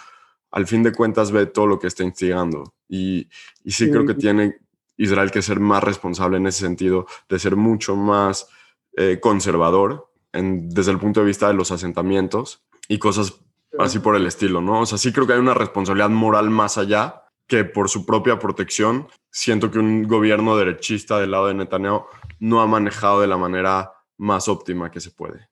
[0.51, 2.75] al fin de cuentas ve todo lo que está instigando.
[2.89, 3.29] Y,
[3.65, 4.57] y sí, creo que tiene
[4.97, 8.49] Israel que ser más responsable en ese sentido, de ser mucho más
[8.97, 13.41] eh, conservador en, desde el punto de vista de los asentamientos y cosas
[13.79, 14.81] así por el estilo, ¿no?
[14.81, 18.39] O sea, sí creo que hay una responsabilidad moral más allá que por su propia
[18.39, 19.09] protección.
[19.31, 22.05] Siento que un gobierno derechista del lado de Netanyahu
[22.41, 25.49] no ha manejado de la manera más óptima que se puede.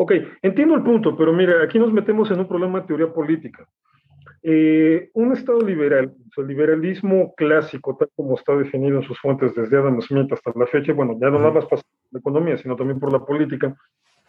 [0.00, 3.66] Ok, entiendo el punto, pero mira, aquí nos metemos en un problema de teoría política.
[4.44, 9.76] Eh, un Estado liberal, el liberalismo clásico, tal como está definido en sus fuentes desde
[9.76, 11.80] Adam Smith hasta la fecha, bueno, ya no nada más por
[12.12, 13.74] la economía, sino también por la política.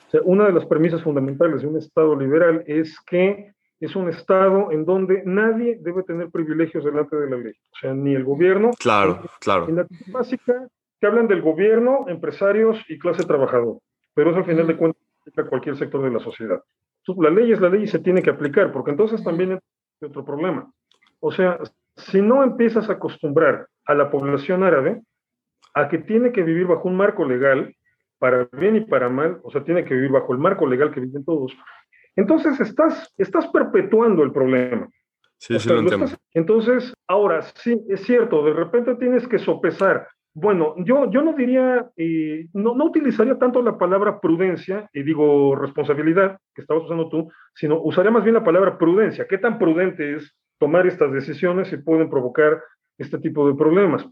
[0.07, 4.09] O sea, una de las premisas fundamentales de un Estado liberal es que es un
[4.09, 7.53] Estado en donde nadie debe tener privilegios delante de la ley.
[7.73, 8.71] O sea, ni el gobierno.
[8.79, 9.69] Claro, claro.
[9.69, 10.67] En la básica,
[10.99, 13.77] que hablan del gobierno, empresarios y clase trabajadora.
[14.15, 16.61] Pero eso al final de cuentas a cualquier sector de la sociedad.
[17.17, 19.59] La ley es la ley y se tiene que aplicar, porque entonces también hay
[20.07, 20.71] otro problema.
[21.19, 21.59] O sea,
[21.95, 25.01] si no empiezas a acostumbrar a la población árabe
[25.73, 27.75] a que tiene que vivir bajo un marco legal,
[28.19, 30.99] para bien y para mal, o sea, tiene que vivir bajo el marco legal que
[30.99, 31.55] viven todos,
[32.15, 34.89] entonces estás, estás perpetuando el problema.
[35.37, 35.79] Sí, sí, lo
[36.33, 41.89] entonces, ahora sí, es cierto, de repente tienes que sopesar Bueno, yo, yo no diría,
[41.97, 47.31] eh, no, no, utilizaría tanto la palabra prudencia, y digo responsabilidad, que estabas usando tú,
[47.55, 49.25] sino usaría más bien la palabra prudencia.
[49.27, 52.61] ¿Qué tan prudente es tomar estas decisiones y pueden provocar
[52.97, 54.05] este tipo de problemas?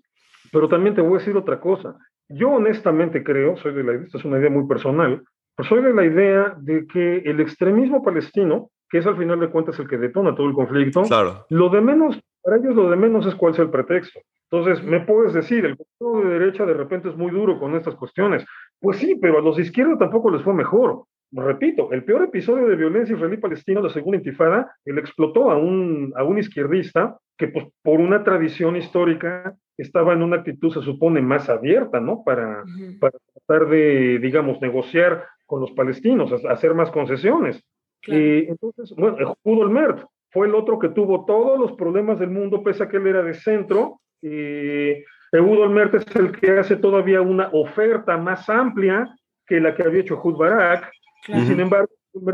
[0.51, 1.95] Pero también te voy a decir otra cosa.
[2.29, 5.23] Yo honestamente creo, soy de la idea, esta es una idea muy personal,
[5.55, 9.49] pero soy de la idea de que el extremismo palestino, que es al final de
[9.49, 11.45] cuentas el que detona todo el conflicto, claro.
[11.49, 14.21] lo de menos, para ellos lo de menos es cuál es el pretexto.
[14.49, 17.95] Entonces, me puedes decir, el gobierno de derecha de repente es muy duro con estas
[17.95, 18.45] cuestiones.
[18.79, 21.03] Pues sí, pero a los de izquierda tampoco les fue mejor.
[21.33, 26.23] Repito, el peor episodio de violencia israelí-palestina, la segunda intifada, él explotó a un, a
[26.23, 31.49] un izquierdista que pues, por una tradición histórica estaba en una actitud, se supone, más
[31.49, 32.23] abierta, ¿no?
[32.23, 32.63] Para,
[33.01, 37.61] para tratar de, digamos, negociar con los palestinos, hacer más concesiones.
[38.05, 40.05] Y entonces, bueno, Judo Mert
[40.37, 43.23] fue el otro que tuvo todos los problemas del mundo, pese a que él era
[43.23, 44.91] de centro, y
[45.31, 49.09] Eudo Olmert es el que hace todavía una oferta más amplia
[49.47, 50.91] que la que había hecho Hud Barak,
[51.27, 51.89] y sin embargo,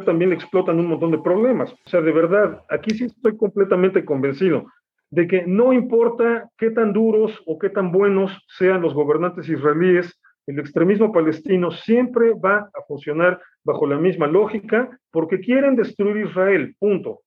[0.06, 1.72] también le explotan un montón de problemas.
[1.72, 4.66] O sea, de verdad, aquí sí estoy completamente convencido
[5.10, 10.20] de que no importa qué tan duros o qué tan buenos sean los gobernantes israelíes,
[10.46, 16.76] el extremismo palestino siempre va a funcionar bajo la misma lógica porque quieren destruir Israel,
[16.78, 17.22] punto.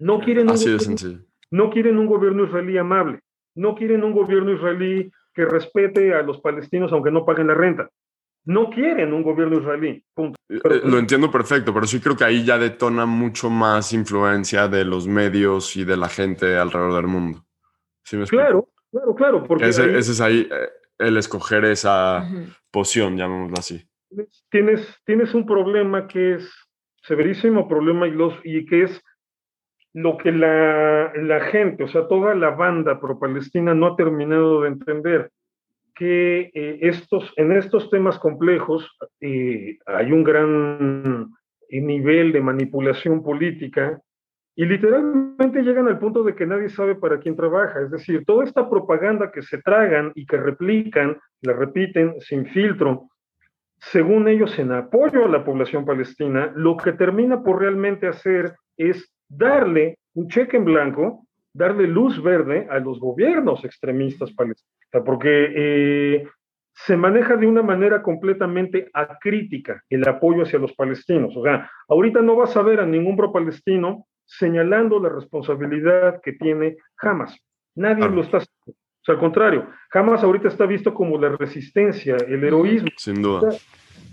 [0.00, 0.46] No quieren,
[1.50, 3.20] no quieren un gobierno israelí amable
[3.54, 7.88] no quieren un gobierno israelí que respete a los palestinos aunque no paguen la renta.
[8.44, 10.02] No quieren un gobierno israelí.
[10.14, 10.38] Punto.
[10.48, 14.66] Eh, eh, lo entiendo perfecto, pero sí creo que ahí ya detona mucho más influencia
[14.66, 17.44] de los medios y de la gente alrededor del mundo.
[18.28, 19.44] claro, claro, claro.
[19.44, 22.26] Porque ese, es ahí eh, el escoger esa
[22.70, 23.86] posición, llamémoslo así.
[24.50, 26.50] Tienes, tienes un problema que es
[27.02, 29.02] severísimo problema y, los, y que es
[29.92, 34.68] lo que la, la, gente, o sea, toda la banda pro-palestina no ha terminado de
[34.68, 35.30] entender,
[35.94, 38.88] que eh, estos, en estos temas complejos
[39.20, 41.30] eh, hay un gran
[41.68, 44.00] nivel de manipulación política
[44.56, 47.80] y literalmente llegan al punto de que nadie sabe para quién trabaja.
[47.80, 53.08] Es decir, toda esta propaganda que se tragan y que replican, la repiten sin filtro,
[53.78, 59.10] según ellos en apoyo a la población palestina, lo que termina por realmente hacer es
[59.30, 64.76] darle un cheque en blanco, darle luz verde a los gobiernos extremistas palestinos,
[65.06, 66.28] porque eh,
[66.72, 71.36] se maneja de una manera completamente acrítica el apoyo hacia los palestinos.
[71.36, 76.76] O sea, ahorita no vas a ver a ningún pro-palestino señalando la responsabilidad que tiene
[76.98, 77.36] Hamas.
[77.74, 78.78] Nadie lo está haciendo.
[79.00, 82.90] O sea, al contrario, Hamas ahorita está visto como la resistencia, el heroísmo.
[82.96, 83.50] Sin duda.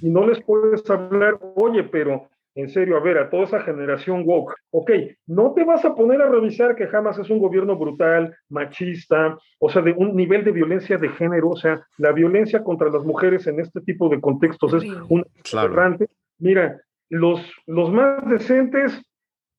[0.02, 4.24] Y no les puedes hablar, oye, pero en serio, a ver, a toda esa generación
[4.26, 4.92] woke, ok,
[5.28, 9.70] no te vas a poner a revisar que jamás es un gobierno brutal, machista, o
[9.70, 13.46] sea, de un nivel de violencia de género, o sea, la violencia contra las mujeres
[13.46, 15.98] en este tipo de contextos es un claro.
[16.40, 19.04] Mira, los, los más decentes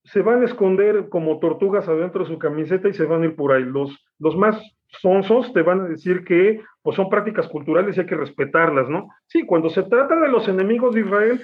[0.02, 3.36] se van a esconder como tortugas adentro de su camiseta y se van a ir
[3.36, 3.62] por ahí.
[3.62, 8.06] Los, los más sonsos te van a decir que pues son prácticas culturales y hay
[8.06, 9.08] que respetarlas, ¿no?
[9.26, 11.40] Sí, cuando se trata de los enemigos de Israel,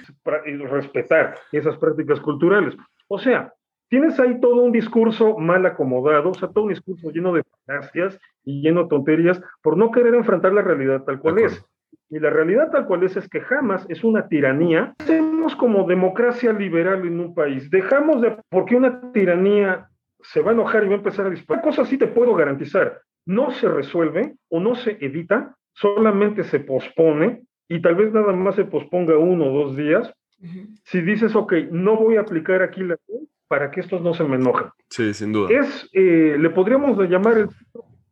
[0.69, 2.75] respetar esas prácticas culturales.
[3.07, 3.53] O sea,
[3.89, 8.19] tienes ahí todo un discurso mal acomodado, o sea, todo un discurso lleno de falacias
[8.43, 11.63] y lleno de tonterías por no querer enfrentar la realidad tal cual es.
[12.09, 14.93] Y la realidad tal cual es es que jamás es una tiranía.
[14.99, 17.69] Hacemos como democracia liberal en un país.
[17.69, 19.89] Dejamos de, porque una tiranía
[20.21, 21.63] se va a enojar y va a empezar a disparar.
[21.63, 23.01] Cosas sí te puedo garantizar.
[23.25, 28.55] No se resuelve o no se evita, solamente se pospone y tal vez nada más
[28.55, 30.13] se posponga uno o dos días.
[30.83, 34.23] Si dices, ok, no voy a aplicar aquí la ley para que estos no se
[34.23, 34.67] me enojen.
[34.89, 35.49] Sí, sin duda.
[35.49, 37.49] Es, eh, le podríamos llamar el,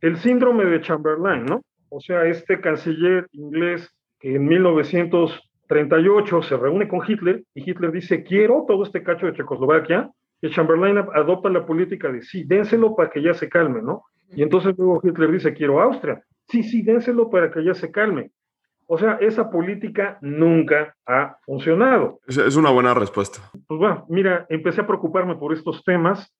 [0.01, 1.61] el síndrome de Chamberlain, ¿no?
[1.95, 3.87] o sea, este canciller inglés
[4.19, 9.33] que en 1938 se reúne con Hitler y Hitler dice, quiero todo este cacho de
[9.33, 10.09] Checoslovaquia,
[10.41, 14.05] y Chamberlain adopta la política de, sí, dénselo para que ya se calme, ¿no?
[14.35, 18.31] Y entonces luego Hitler dice, quiero Austria, sí, sí, dénselo para que ya se calme.
[18.85, 22.19] O sea, esa política nunca ha funcionado.
[22.27, 23.39] Es una buena respuesta.
[23.67, 26.31] Pues bueno, mira, empecé a preocuparme por estos temas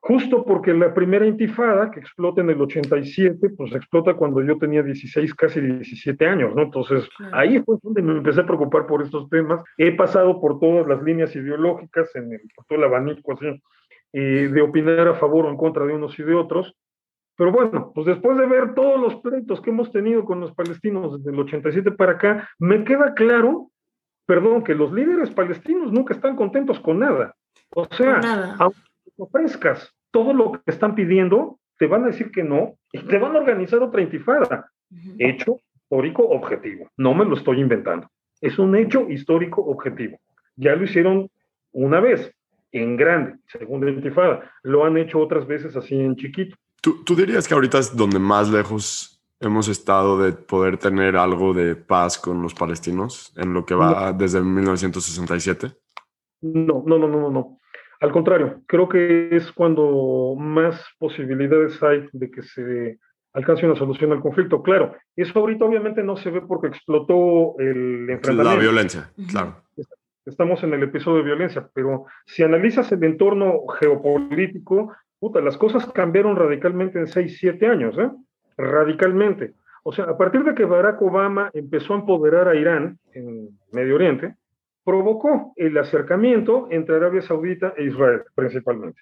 [0.00, 4.82] justo porque la primera intifada que explota en el 87, pues explota cuando yo tenía
[4.82, 6.62] 16, casi 17 años, ¿no?
[6.62, 9.62] Entonces, ahí fue donde me empecé a preocupar por estos temas.
[9.76, 13.46] He pasado por todas las líneas ideológicas, en el, por todo el abanico, así,
[14.12, 16.74] eh, de opinar a favor o en contra de unos y de otros.
[17.40, 21.16] Pero bueno, pues después de ver todos los pleitos que hemos tenido con los palestinos
[21.16, 23.70] desde el 87 para acá, me queda claro,
[24.26, 27.34] perdón, que los líderes palestinos nunca están contentos con nada.
[27.74, 28.78] O sea, aunque
[29.16, 33.34] ofrezcas todo lo que están pidiendo, te van a decir que no y te van
[33.34, 34.70] a organizar otra intifada.
[35.18, 38.06] Hecho histórico objetivo, no me lo estoy inventando.
[38.42, 40.18] Es un hecho histórico objetivo.
[40.56, 41.30] Ya lo hicieron
[41.72, 42.34] una vez,
[42.70, 44.52] en grande, segunda intifada.
[44.62, 46.54] Lo han hecho otras veces así en chiquito.
[46.80, 51.52] ¿Tú, ¿Tú, dirías que ahorita es donde más lejos hemos estado de poder tener algo
[51.52, 55.72] de paz con los palestinos en lo que va desde 1967?
[56.42, 57.60] No, no, no, no, no.
[58.00, 62.98] Al contrario, creo que es cuando más posibilidades hay de que se
[63.34, 64.62] alcance una solución al conflicto.
[64.62, 68.44] Claro, eso ahorita obviamente no se ve porque explotó el enfrentamiento.
[68.44, 69.62] La violencia, claro.
[70.24, 75.86] Estamos en el episodio de violencia, pero si analizas el entorno geopolítico, puta, las cosas
[75.92, 78.10] cambiaron radicalmente en 6, 7 años, ¿eh?
[78.56, 79.54] Radicalmente.
[79.82, 83.94] O sea, a partir de que Barack Obama empezó a empoderar a Irán en Medio
[83.94, 84.34] Oriente,
[84.84, 89.00] provocó el acercamiento entre Arabia Saudita e Israel, principalmente.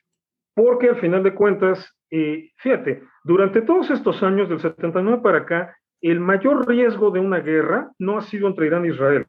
[0.54, 5.76] Porque al final de cuentas, eh, fíjate, durante todos estos años, del 79 para acá,
[6.00, 9.26] el mayor riesgo de una guerra no ha sido entre Irán e Israel,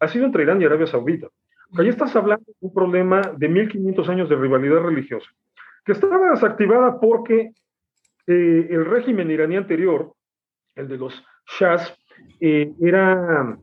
[0.00, 1.28] ha sido entre Irán y Arabia Saudita.
[1.78, 5.30] Ahí estás hablando de un problema de 1500 años de rivalidad religiosa,
[5.84, 7.52] que estaba desactivada porque
[8.26, 10.12] eh, el régimen iraní anterior,
[10.74, 11.24] el de los
[11.58, 11.96] Shahs,
[12.40, 13.58] eh, era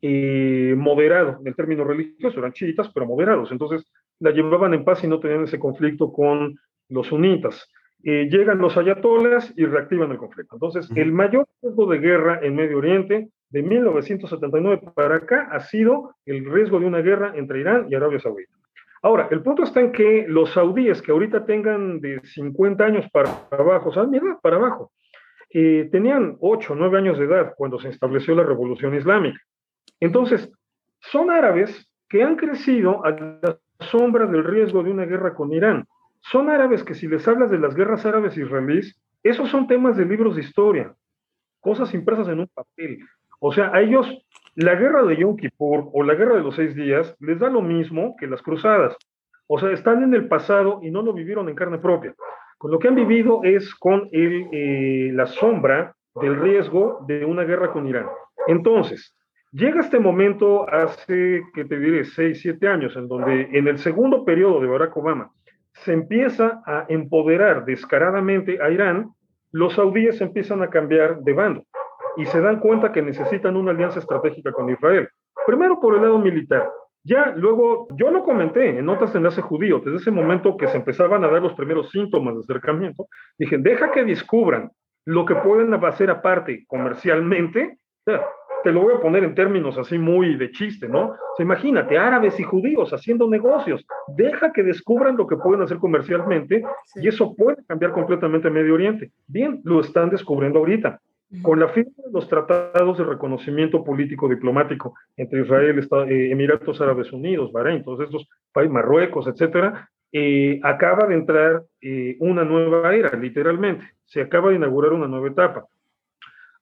[0.00, 3.52] eh, moderado en el término religioso, eran chiitas, pero moderados.
[3.52, 3.84] Entonces
[4.18, 6.58] la llevaban en paz y no tenían ese conflicto con
[6.88, 7.68] los sunitas.
[8.02, 10.54] Llegan los ayatolas y reactivan el conflicto.
[10.54, 16.14] Entonces, el mayor riesgo de guerra en Medio Oriente de 1979 para acá ha sido
[16.24, 18.54] el riesgo de una guerra entre Irán y Arabia Saudita.
[19.06, 23.30] Ahora, el punto está en que los saudíes que ahorita tengan de 50 años para
[23.52, 24.40] abajo, ¿saben mi edad?
[24.42, 24.90] Para abajo,
[25.48, 29.40] eh, tenían 8 o 9 años de edad cuando se estableció la revolución islámica.
[30.00, 30.50] Entonces,
[30.98, 35.86] son árabes que han crecido a la sombra del riesgo de una guerra con Irán.
[36.18, 40.04] Son árabes que si les hablas de las guerras árabes israelíes, esos son temas de
[40.04, 40.96] libros de historia,
[41.60, 42.98] cosas impresas en un papel.
[43.38, 44.08] O sea, a ellos
[44.56, 47.60] la guerra de Yom Kippur o la guerra de los seis días les da lo
[47.60, 48.96] mismo que las cruzadas.
[49.46, 52.14] O sea, están en el pasado y no lo vivieron en carne propia.
[52.58, 57.44] Con lo que han vivido es con el, eh, la sombra del riesgo de una
[57.44, 58.06] guerra con Irán.
[58.48, 59.14] Entonces,
[59.52, 64.22] Llega este momento hace, que te diré, seis, siete años, en donde en el segundo
[64.22, 65.30] periodo de Barack Obama
[65.72, 69.12] se empieza a empoderar descaradamente a Irán,
[69.52, 71.64] los saudíes empiezan a cambiar de bando
[72.16, 75.08] y se dan cuenta que necesitan una alianza estratégica con Israel.
[75.46, 76.70] Primero por el lado militar.
[77.04, 80.76] Ya luego, yo lo comenté en notas de enlace judío, desde ese momento que se
[80.76, 83.06] empezaban a dar los primeros síntomas de acercamiento,
[83.38, 84.72] dije, deja que descubran
[85.04, 90.34] lo que pueden hacer aparte comercialmente, te lo voy a poner en términos así muy
[90.34, 91.14] de chiste, ¿no?
[91.38, 96.64] O imagínate, árabes y judíos haciendo negocios, deja que descubran lo que pueden hacer comercialmente
[96.96, 99.12] y eso puede cambiar completamente Medio Oriente.
[99.28, 101.00] Bien, lo están descubriendo ahorita.
[101.42, 107.12] Con la firma de los tratados de reconocimiento político diplomático entre Israel, eh, Emiratos Árabes
[107.12, 113.16] Unidos, Bahrein, todos estos países, Marruecos, etcétera, eh, acaba de entrar eh, una nueva era,
[113.16, 113.84] literalmente.
[114.04, 115.66] Se acaba de inaugurar una nueva etapa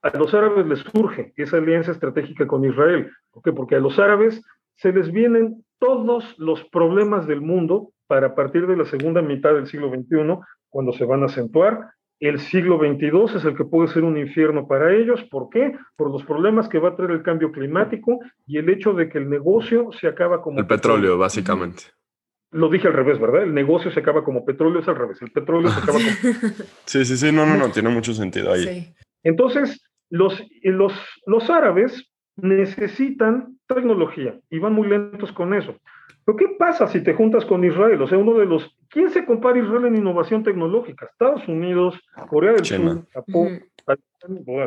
[0.04, 3.10] a los árabes les surge esa alianza estratégica con Israel.
[3.32, 3.52] ¿Por qué?
[3.52, 4.42] Porque a los árabes
[4.76, 9.66] se les vienen todos los problemas del mundo para partir de la segunda mitad del
[9.66, 11.92] siglo XXI, cuando se van a acentuar.
[12.26, 15.22] El siglo XXII es el que puede ser un infierno para ellos.
[15.24, 15.76] ¿Por qué?
[15.94, 19.18] Por los problemas que va a traer el cambio climático y el hecho de que
[19.18, 20.58] el negocio se acaba como...
[20.58, 21.82] El petróleo, básicamente.
[22.50, 23.42] Lo dije al revés, ¿verdad?
[23.42, 25.20] El negocio se acaba como petróleo, es al revés.
[25.20, 26.54] El petróleo se acaba como...
[26.86, 28.94] Sí, sí, sí, no, no, no, tiene mucho sentido ahí.
[29.22, 30.94] Entonces, los, los,
[31.26, 35.76] los árabes necesitan tecnología y van muy lentos con eso.
[36.24, 38.00] Pero ¿qué pasa si te juntas con Israel?
[38.00, 38.73] O sea, uno de los...
[38.94, 41.06] ¿Quién se compara Israel en innovación tecnológica?
[41.06, 43.64] Estados Unidos, Corea del Sur, Japón,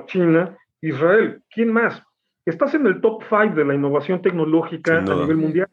[0.08, 1.42] China, Israel.
[1.50, 2.04] ¿Quién más?
[2.46, 5.70] Estás en el top 5 de la innovación tecnológica a nivel mundial.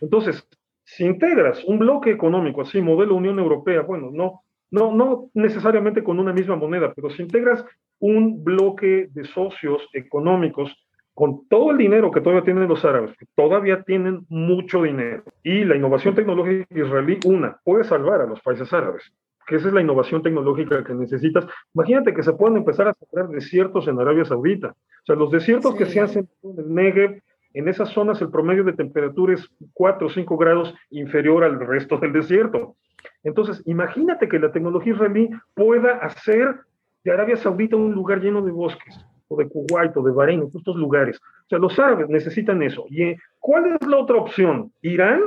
[0.00, 0.48] Entonces,
[0.84, 4.40] si integras un bloque económico así, modelo Unión Europea, bueno, no,
[4.70, 7.62] no, no necesariamente con una misma moneda, pero si integras
[7.98, 10.74] un bloque de socios económicos
[11.18, 15.74] con todo el dinero que todavía tienen los árabes, todavía tienen mucho dinero, y la
[15.74, 19.12] innovación tecnológica israelí, una, puede salvar a los países árabes,
[19.44, 21.44] que esa es la innovación tecnológica que necesitas.
[21.74, 24.68] Imagínate que se puedan empezar a sembrar desiertos en Arabia Saudita.
[24.68, 27.20] O sea, los desiertos que se hacen en el Negev,
[27.52, 31.98] en esas zonas el promedio de temperatura es 4 o 5 grados inferior al resto
[31.98, 32.76] del desierto.
[33.24, 36.60] Entonces, imagínate que la tecnología israelí pueda hacer
[37.02, 40.46] de Arabia Saudita un lugar lleno de bosques, o de Kuwait, o de Bahrein, o
[40.46, 41.18] estos lugares.
[41.18, 42.86] O sea, los árabes necesitan eso.
[42.88, 44.72] ¿Y eh, cuál es la otra opción?
[44.82, 45.22] ¿Irán?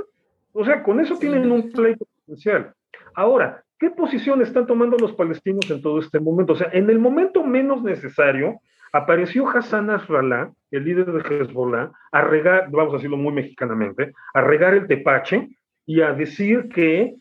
[0.54, 2.74] O sea, con eso tienen un pleito potencial.
[3.16, 6.54] Ahora, ¿qué posición están tomando los palestinos en todo este momento?
[6.54, 8.60] O sea, en el momento menos necesario,
[8.92, 14.42] apareció Hassan Nasrallah, el líder de Hezbollah, a regar, vamos a decirlo muy mexicanamente, a
[14.42, 15.50] regar el tepache
[15.86, 17.16] y a decir que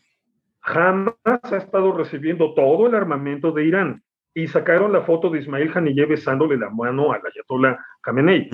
[0.59, 4.03] jamás ha estado recibiendo todo el armamento de Irán.
[4.33, 8.49] Y sacaron la foto de Ismail Haniyeh besándole la mano al Ayatollah Khamenei.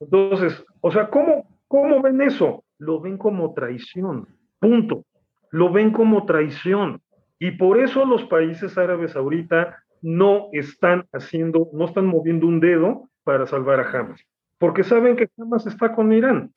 [0.00, 2.64] Entonces, o sea, ¿cómo, ¿cómo ven eso?
[2.78, 4.26] Lo ven como traición,
[4.58, 5.04] punto.
[5.50, 7.00] Lo ven como traición.
[7.38, 13.08] Y por eso los países árabes ahorita no están haciendo, no están moviendo un dedo
[13.24, 14.22] para salvar a Hamas,
[14.58, 16.52] porque saben que Hamas está con Irán.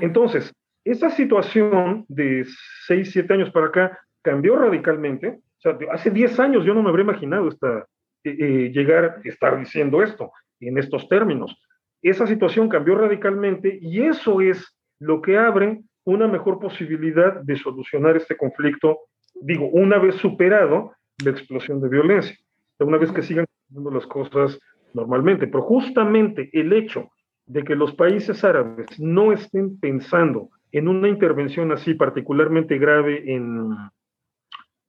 [0.00, 0.54] Entonces,
[0.84, 2.46] esa situación de
[2.86, 5.38] 6, 7 años para acá cambió radicalmente.
[5.62, 7.86] Sea, hace 10 años yo no me habría imaginado esta,
[8.24, 11.56] eh, eh, llegar a estar diciendo esto en estos términos.
[12.02, 18.16] Esa situación cambió radicalmente y eso es lo que abre una mejor posibilidad de solucionar
[18.16, 19.00] este conflicto,
[19.40, 20.92] digo, una vez superado
[21.24, 22.36] la explosión de violencia
[22.82, 24.58] una vez que sigan haciendo las cosas
[24.94, 25.46] normalmente.
[25.46, 27.10] Pero justamente el hecho
[27.46, 33.70] de que los países árabes no estén pensando en una intervención así particularmente grave en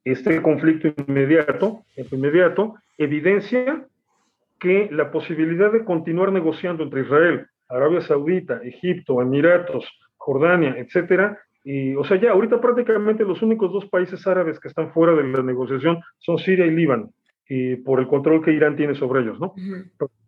[0.04, 1.82] este conflicto inmediato,
[2.12, 3.86] inmediato, evidencia
[4.60, 9.86] que la posibilidad de continuar negociando entre Israel, Arabia Saudita, Egipto, Emiratos,
[10.16, 14.92] Jordania, etcétera, y, o sea, ya ahorita prácticamente los únicos dos países árabes que están
[14.92, 17.10] fuera de la negociación son Siria y Líbano
[17.84, 19.54] por el control que Irán tiene sobre ellos, ¿no?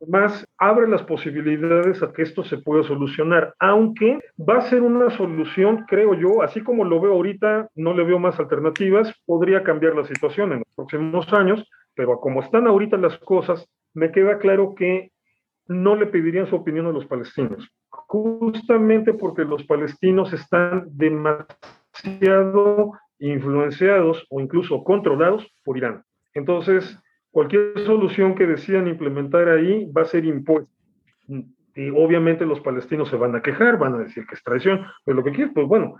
[0.03, 5.09] además, abre las posibilidades a que esto se pueda solucionar, aunque va a ser una
[5.11, 9.95] solución, creo yo, así como lo veo ahorita, no le veo más alternativas, podría cambiar
[9.95, 14.75] la situación en los próximos años, pero como están ahorita las cosas, me queda claro
[14.75, 15.13] que
[15.69, 24.27] no le pedirían su opinión a los palestinos, justamente porque los palestinos están demasiado influenciados
[24.29, 26.05] o incluso controlados por Irán.
[26.35, 26.99] Entonces,
[27.37, 30.73] cualquier solución que decidan implementar ahí va a ser impuesta.
[31.29, 35.19] Y obviamente los palestinos se van a quejar, van a decir que es traición, pero
[35.19, 35.97] lo que quieren, pues bueno,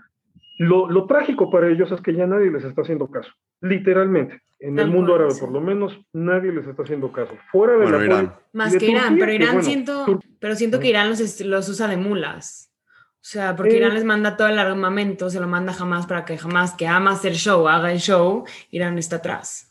[0.57, 3.31] lo, trágico para ellos es que ya nadie les está haciendo caso,
[3.61, 4.41] literalmente.
[4.57, 7.35] En el mundo árabe, por lo menos, nadie les está haciendo caso.
[7.51, 8.33] Fuera de la Irán.
[8.53, 12.73] Más que Irán, pero Irán siento, pero siento que Irán los, los usa de mulas.
[13.17, 16.25] O sea, porque eh, Irán les manda todo el armamento, se lo manda jamás para
[16.25, 19.66] que jamás que ama hacer show, haga el show, Irán está atrás.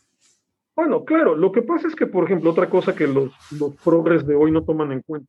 [0.77, 4.27] Bueno, claro, lo que pasa es que, por ejemplo, otra cosa que los, los progres
[4.27, 5.27] de hoy no toman en cuenta,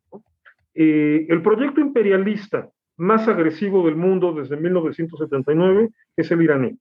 [0.74, 2.68] eh, el proyecto imperialista
[2.98, 5.88] más agresivo del mundo desde 1979
[6.18, 6.78] es el iraní.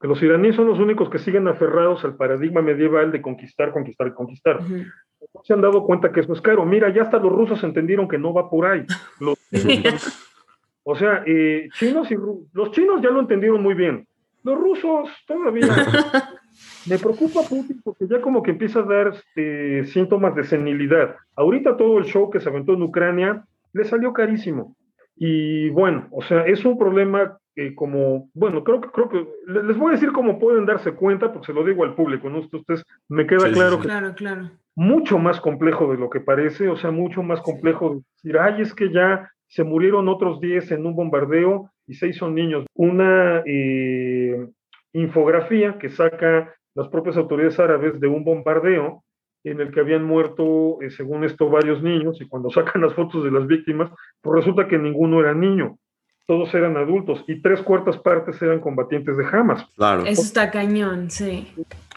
[0.00, 4.06] Que los iraníes son los únicos que siguen aferrados al paradigma medieval de conquistar, conquistar
[4.06, 4.62] y conquistar.
[4.62, 6.64] No se han dado cuenta que eso es caro.
[6.64, 8.86] Mira, ya hasta los rusos entendieron que no va por ahí.
[10.84, 12.16] o sea, eh, chinos y
[12.54, 14.06] los chinos ya lo entendieron muy bien.
[14.42, 15.68] Los rusos todavía
[16.88, 21.16] Me preocupa Putin porque ya como que empieza a dar este, síntomas de senilidad.
[21.36, 24.76] Ahorita todo el show que se aventó en Ucrania le salió carísimo.
[25.16, 29.76] Y bueno, o sea, es un problema que como, bueno, creo que, creo que, les
[29.76, 32.38] voy a decir cómo pueden darse cuenta, porque se lo digo al público, ¿no?
[32.38, 34.50] Ustedes, me queda claro que claro, claro.
[34.74, 38.62] mucho más complejo de lo que parece, o sea, mucho más complejo de decir, ay,
[38.62, 42.64] es que ya se murieron otros 10 en un bombardeo y seis son niños.
[42.74, 44.46] Una eh,
[44.92, 49.04] infografía que saca las propias autoridades árabes de un bombardeo
[49.44, 53.24] en el que habían muerto, eh, según esto, varios niños, y cuando sacan las fotos
[53.24, 55.78] de las víctimas, pues resulta que ninguno era niño,
[56.26, 59.66] todos eran adultos, y tres cuartas partes eran combatientes de Hamas.
[59.76, 60.04] Claro.
[60.06, 61.48] Eso está cañón, sí.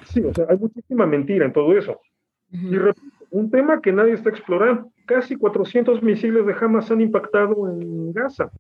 [0.06, 2.00] Sí, o sea, hay muchísima mentira en todo eso.
[2.52, 7.68] Y repito, un tema que nadie está explorando, casi 400 misiles de Hamas han impactado
[7.68, 8.52] en Gaza.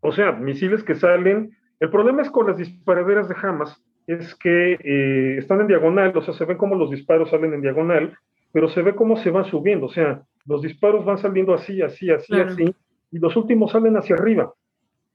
[0.00, 3.76] O sea, misiles que salen, el problema es con las disparaderas de Hamas,
[4.06, 7.60] es que eh, están en diagonal, o sea, se ven como los disparos salen en
[7.60, 8.16] diagonal,
[8.52, 12.08] pero se ve cómo se van subiendo, o sea, los disparos van saliendo así, así,
[12.08, 12.72] así, así,
[13.10, 14.54] y los últimos salen hacia arriba.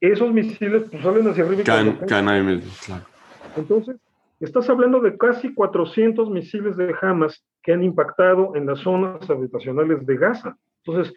[0.01, 1.61] Esos misiles pues, salen hacia arriba.
[1.61, 3.05] Y caen, caen claro.
[3.55, 3.95] Entonces,
[4.41, 10.05] estás hablando de casi 400 misiles de Hamas que han impactado en las zonas habitacionales
[10.05, 10.57] de Gaza.
[10.83, 11.15] Entonces,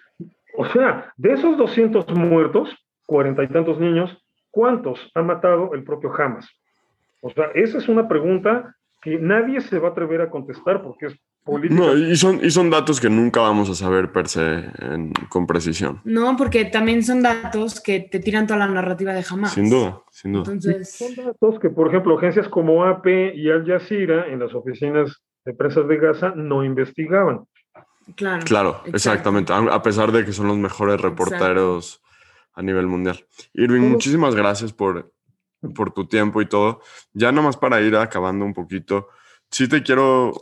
[0.57, 2.71] o sea, de esos 200 muertos,
[3.05, 4.17] cuarenta y tantos niños,
[4.51, 6.49] ¿cuántos ha matado el propio Hamas?
[7.21, 11.07] O sea, esa es una pregunta que nadie se va a atrever a contestar porque
[11.07, 11.81] es política.
[11.81, 14.65] No, y son, y son datos que nunca vamos a saber per se
[15.29, 16.01] con precisión.
[16.05, 19.53] No, porque también son datos que te tiran toda la narrativa de jamás.
[19.53, 20.53] Sin duda, sin duda.
[20.53, 20.93] Entonces...
[20.93, 25.55] Son datos que, por ejemplo, agencias como AP y Al Jazeera en las oficinas de
[25.55, 27.45] prensa de Gaza no investigaban.
[28.17, 28.45] Claro.
[28.45, 29.53] Claro, exactamente.
[29.53, 32.03] A pesar de que son los mejores reporteros
[32.61, 33.27] a nivel mundial.
[33.55, 35.13] Irving, muchísimas gracias por
[35.75, 36.81] por tu tiempo y todo.
[37.13, 39.09] Ya nomás para ir acabando un poquito,
[39.51, 40.33] sí te quiero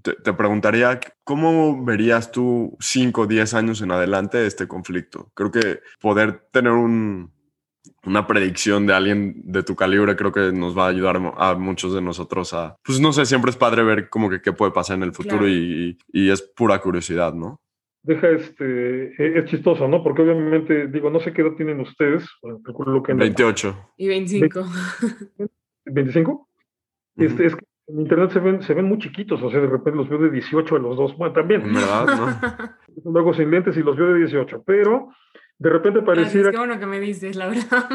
[0.00, 5.30] te, preguntaría, ¿cómo verías tú 5 o 10 años en adelante este conflicto?
[5.34, 10.86] Creo que poder tener una predicción de alguien de tu calibre creo que nos va
[10.86, 14.30] a ayudar a muchos de nosotros a, pues no sé, siempre es padre ver como
[14.30, 17.60] que qué puede pasar en el futuro y, es pura curiosidad, ¿no?
[18.04, 20.02] Deja este, e, es chistoso, ¿no?
[20.02, 22.28] Porque obviamente, digo, no sé qué edad tienen ustedes.
[22.42, 23.92] Lo que 28.
[23.96, 24.66] Y 25.
[25.86, 26.46] ¿25?
[27.16, 29.98] Este, es que en internet se ven, se ven muy chiquitos, o sea, de repente
[29.98, 31.62] los veo de 18 a los dos, bueno, también.
[31.62, 32.06] ¿Verdad?
[33.04, 33.10] ¿no?
[33.12, 35.08] Luego sin lentes y los veo de 18, pero
[35.58, 36.50] de repente pareciera...
[36.50, 37.88] Es bueno que me dices, la verdad.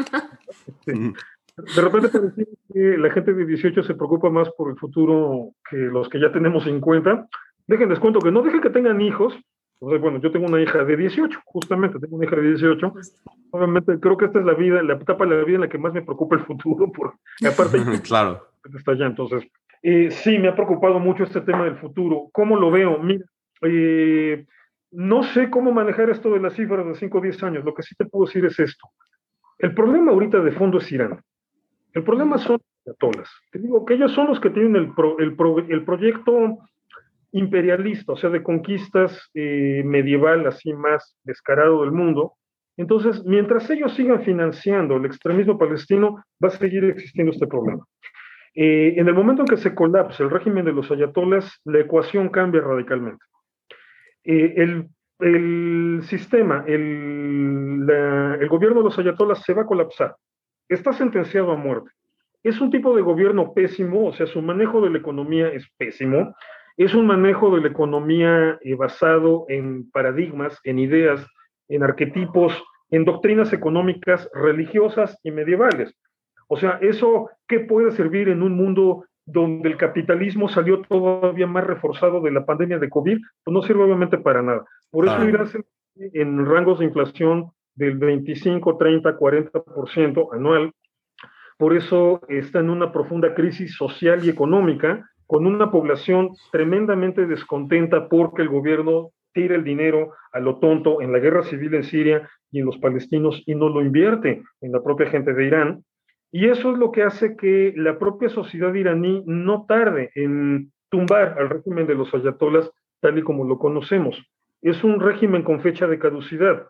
[0.86, 5.76] De repente pareciera que la gente de 18 se preocupa más por el futuro que
[5.76, 7.28] los que ya tenemos 50.
[7.66, 9.34] Déjenles cuento que no dejen que tengan hijos.
[9.80, 12.92] Bueno, yo tengo una hija de 18, justamente, tengo una hija de 18.
[13.50, 15.78] Obviamente creo que esta es la vida, la etapa de la vida en la que
[15.78, 17.78] más me preocupa el futuro, porque aparte...
[18.02, 18.46] claro.
[18.76, 19.48] Está allá, entonces
[19.82, 22.28] eh, sí, me ha preocupado mucho este tema del futuro.
[22.32, 22.98] ¿Cómo lo veo?
[22.98, 23.24] Mira,
[23.62, 24.44] eh,
[24.90, 27.64] no sé cómo manejar esto de las cifras de 5 o 10 años.
[27.64, 28.88] Lo que sí te puedo decir es esto.
[29.58, 31.20] El problema ahorita de fondo es Irán.
[31.92, 33.30] El problema son los ayatolas.
[33.50, 36.58] Te digo que ellos son los que tienen el, el, proyecto
[37.32, 42.34] imperialista, o sea, de conquistas eh, medieval así más descarado del mundo.
[42.76, 47.84] Entonces, mientras ellos sigan financiando el extremismo palestino, va a seguir existiendo este problema.
[48.54, 52.28] Eh, en el momento en que se colapsa el régimen de los ayatolas, la ecuación
[52.28, 53.24] cambia radicalmente.
[54.24, 54.84] Eh,
[55.20, 57.86] el, sistema, el,
[58.40, 60.14] el gobierno de los ayatolas se va a colapsar.
[60.68, 61.90] Está sentenciado a muerte.
[62.42, 66.34] Es un tipo de gobierno pésimo, o sea, su manejo de la economía es pésimo.
[66.78, 71.26] Es un manejo de la economía eh, basado en paradigmas, en ideas,
[71.66, 72.54] en arquetipos,
[72.90, 75.92] en doctrinas económicas religiosas y medievales.
[76.46, 81.66] O sea, ¿eso qué puede servir en un mundo donde el capitalismo salió todavía más
[81.66, 83.18] reforzado de la pandemia de COVID?
[83.42, 84.64] Pues no sirve obviamente para nada.
[84.92, 85.44] Por eso irá
[85.96, 90.72] en rangos de inflación del 25, 30, 40% anual.
[91.58, 98.08] Por eso está en una profunda crisis social y económica, con una población tremendamente descontenta
[98.08, 102.28] porque el gobierno tira el dinero a lo tonto en la guerra civil en Siria
[102.50, 105.84] y en los palestinos y no lo invierte en la propia gente de Irán.
[106.32, 111.36] Y eso es lo que hace que la propia sociedad iraní no tarde en tumbar
[111.38, 112.70] al régimen de los ayatolas
[113.00, 114.16] tal y como lo conocemos.
[114.62, 116.68] Es un régimen con fecha de caducidad.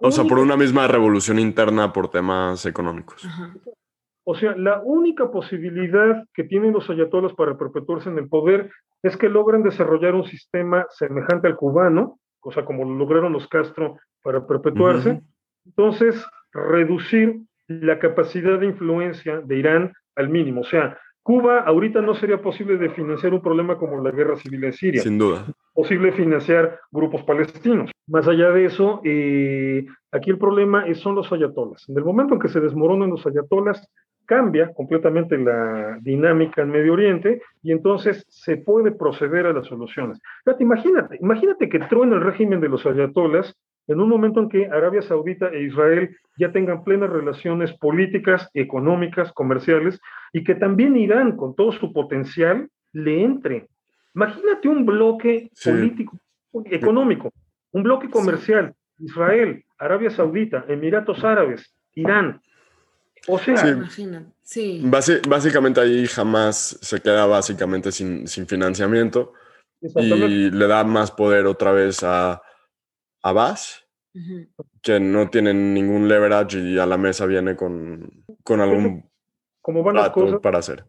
[0.00, 3.26] o sea, por una misma revolución interna por temas económicos.
[4.24, 8.70] O sea, la única posibilidad que tienen los ayatolas para perpetuarse en el poder
[9.02, 13.48] es que logren desarrollar un sistema semejante al cubano, o sea, como lo lograron los
[13.48, 15.22] Castro para perpetuarse.
[15.64, 20.62] Entonces, reducir la capacidad de influencia de Irán al mínimo.
[20.62, 24.64] O sea, Cuba ahorita no sería posible de financiar un problema como la guerra civil
[24.64, 25.02] en Siria.
[25.02, 25.46] Sin duda.
[25.74, 27.90] Posible financiar grupos palestinos.
[28.08, 31.88] Más allá de eso, eh, aquí el problema son los ayatolas.
[31.88, 33.86] En el momento en que se desmoronan los ayatolas,
[34.30, 40.20] cambia completamente la dinámica en Medio Oriente y entonces se puede proceder a las soluciones.
[40.44, 43.56] Fíjate, imagínate, imagínate que truena el régimen de los ayatolas
[43.88, 49.32] en un momento en que Arabia Saudita e Israel ya tengan plenas relaciones políticas, económicas,
[49.32, 50.00] comerciales,
[50.32, 53.66] y que también Irán, con todo su potencial, le entre.
[54.14, 56.16] Imagínate un bloque político,
[56.66, 57.32] económico,
[57.72, 62.40] un bloque comercial, Israel, Arabia Saudita, Emiratos Árabes, Irán.
[63.28, 63.56] O sea,
[64.42, 64.82] sí.
[65.28, 69.34] básicamente ahí jamás se queda básicamente sin, sin financiamiento
[69.80, 72.42] y le da más poder otra vez a
[73.22, 73.86] Abbas,
[74.82, 79.08] que no tienen ningún leverage y a la mesa viene con, con algún
[79.60, 80.84] como van las cosas, para hacer.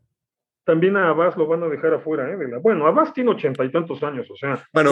[0.64, 2.38] También a Abbas lo van a dejar afuera, ¿eh?
[2.62, 4.64] bueno, Abbas tiene ochenta y tantos años, o sea.
[4.74, 4.92] Bueno,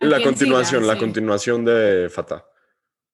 [0.00, 2.44] la continuación, la continuación de Fatah.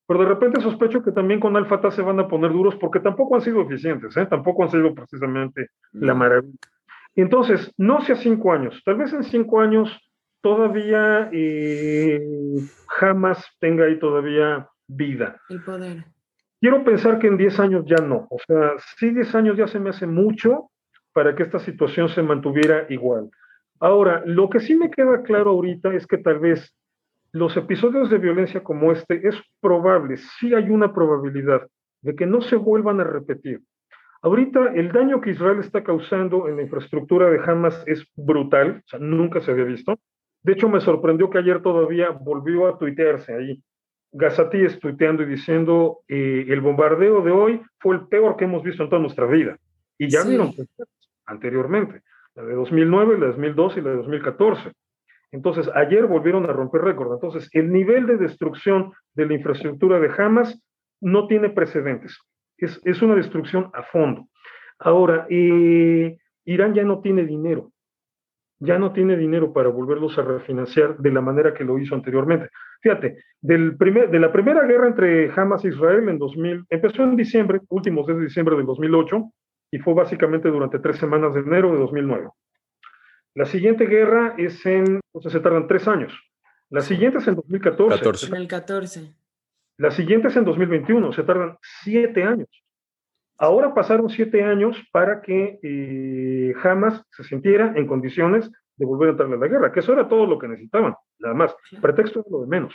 [0.07, 3.01] Pero de repente sospecho que también con Al Fatah se van a poner duros porque
[3.01, 4.27] tampoco han sido eficientes, ¿eh?
[4.27, 6.59] tampoco han sido precisamente la maravilla.
[7.17, 9.91] Entonces, no sea cinco años, tal vez en cinco años
[10.43, 12.21] todavía eh,
[12.89, 15.41] jamás tenga ahí todavía vida.
[15.49, 16.05] El poder.
[16.61, 18.27] Quiero pensar que en 10 años ya no.
[18.31, 20.71] O sea, sí 10 años ya se me hace mucho
[21.13, 23.31] para que esta situación se mantuviera igual.
[23.81, 26.75] Ahora, lo que sí me queda claro ahorita es que tal vez
[27.35, 31.67] los episodios de violencia como este es probable, sí hay una probabilidad
[32.01, 33.61] de que no se vuelvan a repetir.
[34.23, 38.89] Ahorita el daño que Israel está causando en la infraestructura de Hamas es brutal, o
[38.89, 39.99] sea, nunca se había visto.
[40.45, 43.61] De hecho, me sorprendió que ayer todavía volvió a tuitearse ahí.
[44.13, 48.63] Gazati es tuiteando y diciendo, eh, el bombardeo de hoy fue el peor que hemos
[48.63, 49.59] visto en toda nuestra vida.
[49.99, 50.53] Y ya vieron
[51.27, 52.03] anteriormente.
[52.37, 54.73] la de 2009, la de 2012 y la de 2014.
[55.35, 57.13] Entonces, ayer volvieron a romper récord.
[57.13, 60.63] Entonces, el nivel de destrucción de la infraestructura de Hamas
[61.01, 62.17] no tiene precedentes.
[62.57, 64.29] Es, es una destrucción a fondo.
[64.79, 67.73] Ahora, eh, Irán ya no tiene dinero.
[68.61, 72.51] Ya no tiene dinero para volverlos a refinanciar de la manera que lo hizo anteriormente.
[72.81, 77.17] Fíjate, del primer, de la primera guerra entre Hamas e Israel en 2000, empezó en
[77.17, 79.33] diciembre, últimos de diciembre del 2008,
[79.73, 82.29] y fue básicamente durante tres semanas de enero de 2009.
[83.35, 86.13] La siguiente guerra es en, entonces se tardan tres años.
[86.71, 87.99] La siguiente es en 2014.
[87.99, 88.27] 14.
[88.27, 89.15] En el 14.
[89.77, 92.49] La siguiente es en 2021, se tardan siete años.
[93.39, 99.11] Ahora pasaron siete años para que eh, Hamas se sintiera en condiciones de volver a
[99.13, 101.57] entrar a la guerra, que eso era todo lo que necesitaban, nada más.
[101.81, 102.75] Pretexto es lo de menos.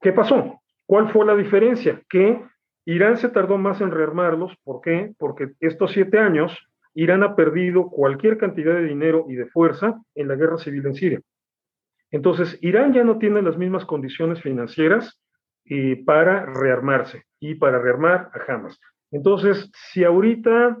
[0.00, 0.60] ¿Qué pasó?
[0.86, 2.00] ¿Cuál fue la diferencia?
[2.08, 2.40] Que
[2.84, 4.52] Irán se tardó más en rearmarlos.
[4.64, 5.14] ¿Por qué?
[5.18, 6.56] Porque estos siete años
[6.94, 10.94] Irán ha perdido cualquier cantidad de dinero y de fuerza en la guerra civil en
[10.94, 11.20] Siria.
[12.12, 15.18] Entonces, Irán ya no tiene las mismas condiciones financieras
[15.64, 18.78] eh, para rearmarse y para rearmar a Hamas.
[19.10, 20.78] Entonces, si ahorita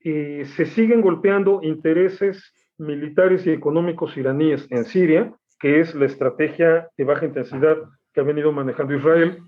[0.00, 6.88] eh, se siguen golpeando intereses militares y económicos iraníes en Siria, que es la estrategia
[6.96, 7.78] de baja intensidad
[8.12, 9.38] que ha venido manejando Israel,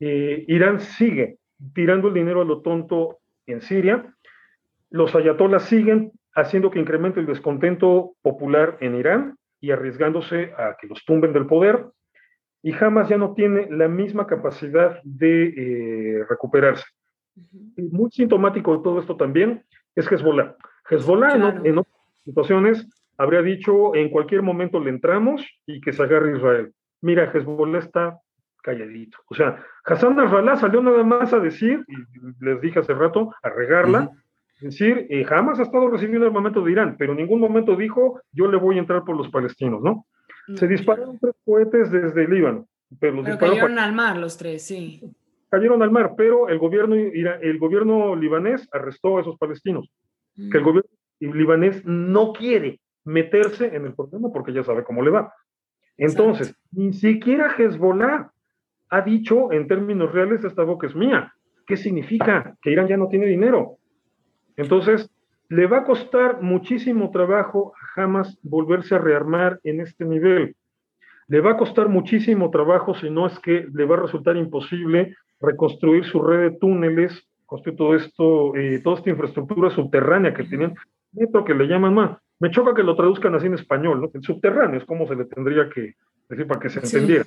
[0.00, 1.38] eh, Irán sigue
[1.72, 4.12] tirando el dinero a lo tonto en Siria,
[4.90, 10.86] los ayatolás siguen haciendo que incremente el descontento popular en Irán y arriesgándose a que
[10.86, 11.86] los tumben del poder.
[12.62, 16.84] Y Hamas ya no tiene la misma capacidad de eh, recuperarse.
[17.76, 19.64] muy sintomático de todo esto también
[19.94, 20.54] es Hezbollah.
[20.90, 22.86] Hezbollah en, otras situaciones
[23.16, 26.72] habría dicho en cualquier momento le entramos y que se agarre Israel.
[27.00, 28.18] Mira, Hezbollah está
[28.62, 29.18] calladito.
[29.28, 33.48] O sea, Hassan Nasrallah salió nada más a decir, y les dije hace rato, a
[33.50, 34.10] regarla,
[34.64, 38.22] es decir, eh, jamás ha estado recibiendo armamento de Irán, pero en ningún momento dijo
[38.32, 40.06] yo le voy a entrar por los palestinos, ¿no?
[40.54, 42.66] Se dispararon tres cohetes desde Líbano.
[42.98, 45.02] Pero, los cayeron al mar los tres, sí.
[45.50, 49.90] Cayeron al mar, pero el gobierno, el gobierno libanés arrestó a esos palestinos.
[50.34, 50.64] Que el mm.
[50.64, 55.30] gobierno libanés no quiere meterse en el problema porque ya sabe cómo le va.
[55.98, 58.30] Entonces, ni siquiera Hezbollah
[58.88, 61.34] ha dicho en términos reales esta boca es mía.
[61.66, 62.56] ¿Qué significa?
[62.62, 63.78] Que Irán ya no tiene dinero.
[64.56, 65.10] Entonces,
[65.48, 70.56] le va a costar muchísimo trabajo a Hamas volverse a rearmar en este nivel.
[71.28, 75.14] Le va a costar muchísimo trabajo, si no es que le va a resultar imposible
[75.40, 80.74] reconstruir su red de túneles, construir todo esto, eh, toda esta infraestructura subterránea que tienen,
[81.12, 82.18] metro que le llaman más.
[82.40, 84.10] Me choca que lo traduzcan así en español, ¿no?
[84.12, 85.94] El subterráneo es como se le tendría que
[86.28, 87.24] decir para que se entendiera.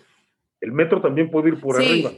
[0.59, 2.11] El metro también puede ir por arriba.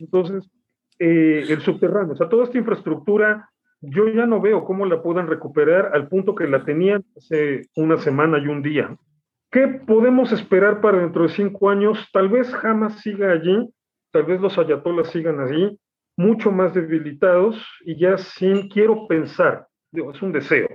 [0.00, 0.50] Entonces,
[0.98, 2.14] eh, el subterráneo.
[2.14, 3.50] O sea, toda esta infraestructura,
[3.80, 7.98] yo ya no veo cómo la puedan recuperar al punto que la tenían hace una
[7.98, 8.96] semana y un día.
[9.50, 12.08] ¿Qué podemos esperar para dentro de cinco años?
[12.12, 13.68] Tal vez jamás siga allí,
[14.10, 15.78] tal vez los ayatolas sigan allí,
[16.16, 20.68] mucho más debilitados y ya sin, quiero pensar, es un deseo.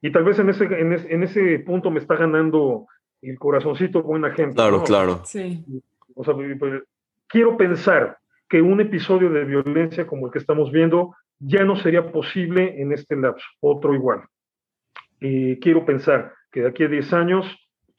[0.00, 2.86] Y tal vez en ese, en, ese punto me está ganando
[3.20, 4.54] el corazoncito buena gente.
[4.54, 5.22] Claro, claro.
[5.24, 5.64] Sí.
[6.14, 6.82] O sea, pues,
[7.26, 8.19] quiero pensar
[8.50, 12.92] que un episodio de violencia como el que estamos viendo ya no sería posible en
[12.92, 14.22] este lapso, otro igual.
[15.20, 17.46] Y quiero pensar que de aquí a 10 años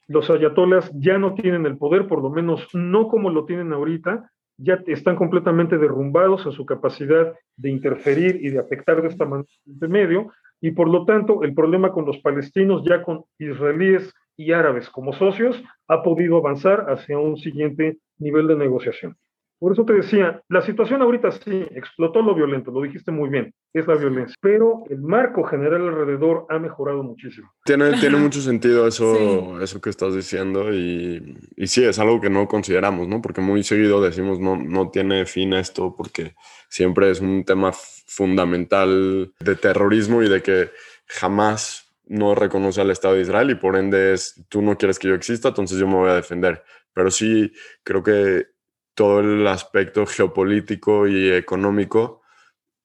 [0.08, 4.30] los ayatolas ya no tienen el poder, por lo menos no como lo tienen ahorita,
[4.58, 9.48] ya están completamente derrumbados en su capacidad de interferir y de afectar de esta manera
[9.64, 14.52] de medio, y por lo tanto el problema con los palestinos, ya con israelíes y
[14.52, 19.16] árabes como socios, ha podido avanzar hacia un siguiente nivel de negociación.
[19.62, 23.54] Por eso te decía, la situación ahorita sí, explotó lo violento, lo dijiste muy bien,
[23.72, 27.48] es la violencia, pero el marco general alrededor ha mejorado muchísimo.
[27.64, 32.28] Tiene, tiene mucho sentido eso, eso que estás diciendo y, y, sí, es algo que
[32.28, 33.22] no consideramos, ¿no?
[33.22, 36.34] Porque muy seguido decimos no, no tiene fin esto porque
[36.68, 40.70] siempre es un tema fundamental de terrorismo y de que
[41.06, 45.06] jamás no reconoce al Estado de Israel y por ende es, tú no quieres que
[45.06, 46.64] yo exista, entonces yo me voy a defender.
[46.94, 47.52] Pero sí,
[47.84, 48.51] creo que
[48.94, 52.22] todo el aspecto geopolítico y económico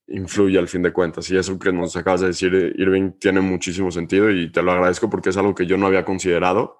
[0.07, 1.29] influye al fin de cuentas.
[1.29, 5.09] Y eso que nos acabas de decir, Irving, tiene muchísimo sentido y te lo agradezco
[5.09, 6.79] porque es algo que yo no había considerado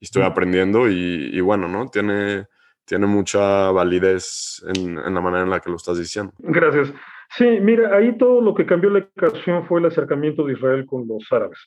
[0.00, 1.88] y estoy aprendiendo y, bueno, ¿no?
[1.88, 2.46] Tiene,
[2.84, 6.32] tiene mucha validez en, la manera en la que lo estás diciendo.
[6.38, 6.92] Gracias.
[7.36, 11.06] Sí, mira, ahí todo lo que cambió la ecuación fue el acercamiento de Israel con
[11.06, 11.58] los árabes.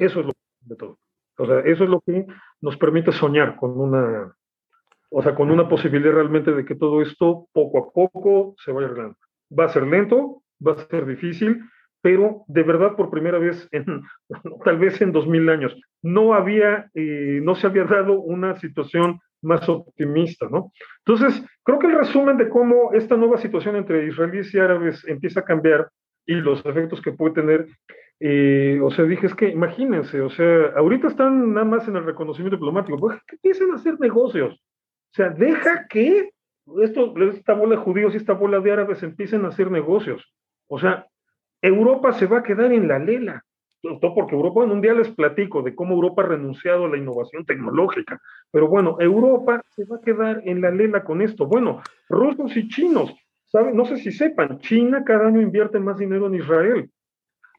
[0.00, 0.98] Eso es lo de todo.
[1.38, 2.26] O sea, eso es lo que
[2.60, 4.32] nos permite soñar con una
[5.12, 8.86] o sea, con una posibilidad realmente de que todo esto poco a poco se vaya
[8.86, 9.16] arreglando.
[9.56, 11.60] Va a ser lento, va a ser difícil,
[12.00, 14.02] pero de verdad por primera vez, en,
[14.64, 19.20] tal vez en dos mil años, no había, eh, no se había dado una situación
[19.42, 20.72] más optimista, ¿no?
[21.04, 25.40] Entonces, creo que el resumen de cómo esta nueva situación entre israelíes y árabes empieza
[25.40, 25.90] a cambiar
[26.26, 27.66] y los efectos que puede tener,
[28.20, 32.04] eh, o sea, dije, es que imagínense, o sea, ahorita están nada más en el
[32.04, 34.56] reconocimiento diplomático, pues que empiecen a hacer negocios,
[35.12, 36.30] o sea, deja que
[36.82, 40.32] esto, esta bola de judíos y esta bola de árabes empiecen a hacer negocios,
[40.68, 41.06] o sea,
[41.60, 43.44] Europa se va a quedar en la lela,
[43.82, 46.96] todo porque Europa, en un día les platico de cómo Europa ha renunciado a la
[46.96, 48.20] innovación tecnológica,
[48.50, 51.46] pero bueno, Europa se va a quedar en la lela con esto.
[51.46, 53.14] Bueno, rusos y chinos,
[53.46, 53.76] ¿saben?
[53.76, 56.90] No sé si sepan, China cada año invierte más dinero en Israel,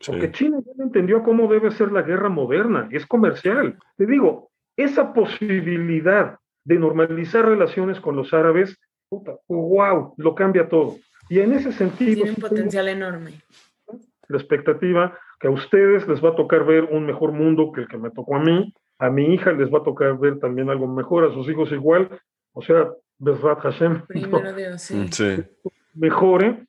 [0.06, 3.78] porque China ya entendió cómo debe ser la guerra moderna, es comercial.
[3.96, 8.78] Te digo, esa posibilidad de normalizar relaciones con los árabes,
[9.10, 10.98] puta, wow, lo cambia todo.
[11.30, 12.24] Y en ese sentido...
[12.24, 13.32] Tiene un potencial enorme.
[14.28, 17.88] La expectativa que a ustedes les va a tocar ver un mejor mundo que el
[17.88, 20.88] que me tocó a mí, a mi hija les va a tocar ver también algo
[20.88, 22.10] mejor, a sus hijos igual,
[22.54, 24.06] o sea, Besrat Hashem.
[24.08, 25.08] Primero Dios, sí.
[25.12, 25.44] sí.
[25.94, 26.66] Mejore,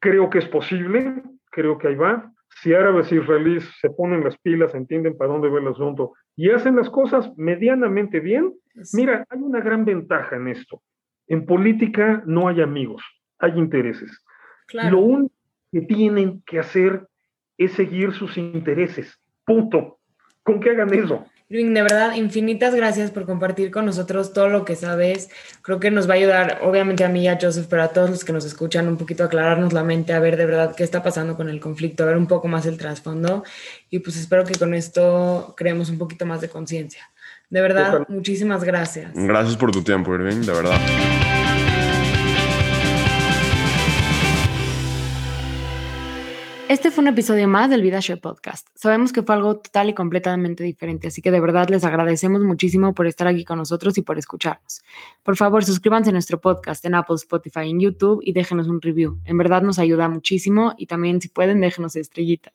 [0.00, 2.32] creo que es posible, creo que ahí va.
[2.62, 6.50] Si árabes e israelíes se ponen las pilas, entienden para dónde va el asunto y
[6.50, 8.52] hacen las cosas medianamente bien,
[8.92, 10.82] mira, hay una gran ventaja en esto.
[11.26, 13.02] En política no hay amigos,
[13.38, 14.24] hay intereses.
[14.72, 15.34] Lo único
[15.72, 17.06] que tienen que hacer
[17.56, 19.20] es seguir sus intereses.
[19.44, 19.98] Punto.
[20.42, 21.26] Con que hagan eso.
[21.50, 25.30] Irving, de verdad, infinitas gracias por compartir con nosotros todo lo que sabes.
[25.62, 28.08] Creo que nos va a ayudar, obviamente a mí y a Joseph, pero a todos
[28.08, 31.02] los que nos escuchan, un poquito aclararnos la mente, a ver de verdad qué está
[31.02, 33.42] pasando con el conflicto, a ver un poco más el trasfondo.
[33.90, 37.10] Y pues espero que con esto creemos un poquito más de conciencia.
[37.50, 39.12] De verdad, muchísimas gracias.
[39.12, 40.80] Gracias por tu tiempo, Irving, de verdad.
[46.68, 48.68] Este fue un episodio más del VidaShare Podcast.
[48.76, 52.94] Sabemos que fue algo total y completamente diferente, así que de verdad les agradecemos muchísimo
[52.94, 54.82] por estar aquí con nosotros y por escucharnos.
[55.24, 59.18] Por favor, suscríbanse a nuestro podcast en Apple, Spotify, en YouTube y déjenos un review.
[59.24, 62.54] En verdad nos ayuda muchísimo y también si pueden déjenos estrellitas.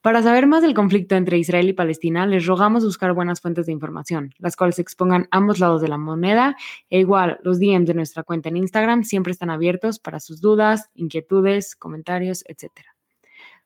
[0.00, 3.72] Para saber más del conflicto entre Israel y Palestina, les rogamos buscar buenas fuentes de
[3.72, 6.56] información, las cuales expongan ambos lados de la moneda
[6.88, 10.88] e igual los DMs de nuestra cuenta en Instagram siempre están abiertos para sus dudas,
[10.94, 12.70] inquietudes, comentarios, etc.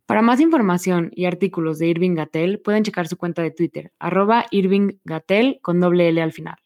[0.07, 4.47] Para más información y artículos de Irving Gatel, pueden checar su cuenta de Twitter, arroba
[4.51, 6.57] Irving Gatel con doble L al final.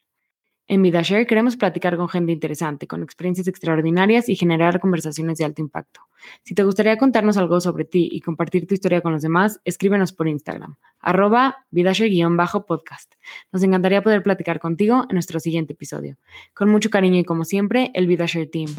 [0.69, 5.63] En VidaShare queremos platicar con gente interesante, con experiencias extraordinarias y generar conversaciones de alto
[5.63, 6.01] impacto.
[6.43, 10.13] Si te gustaría contarnos algo sobre ti y compartir tu historia con los demás, escríbenos
[10.13, 13.15] por Instagram, arroba VidaShare-podcast.
[13.53, 16.17] Nos encantaría poder platicar contigo en nuestro siguiente episodio.
[16.53, 18.75] Con mucho cariño y como siempre, el VidaShare Team.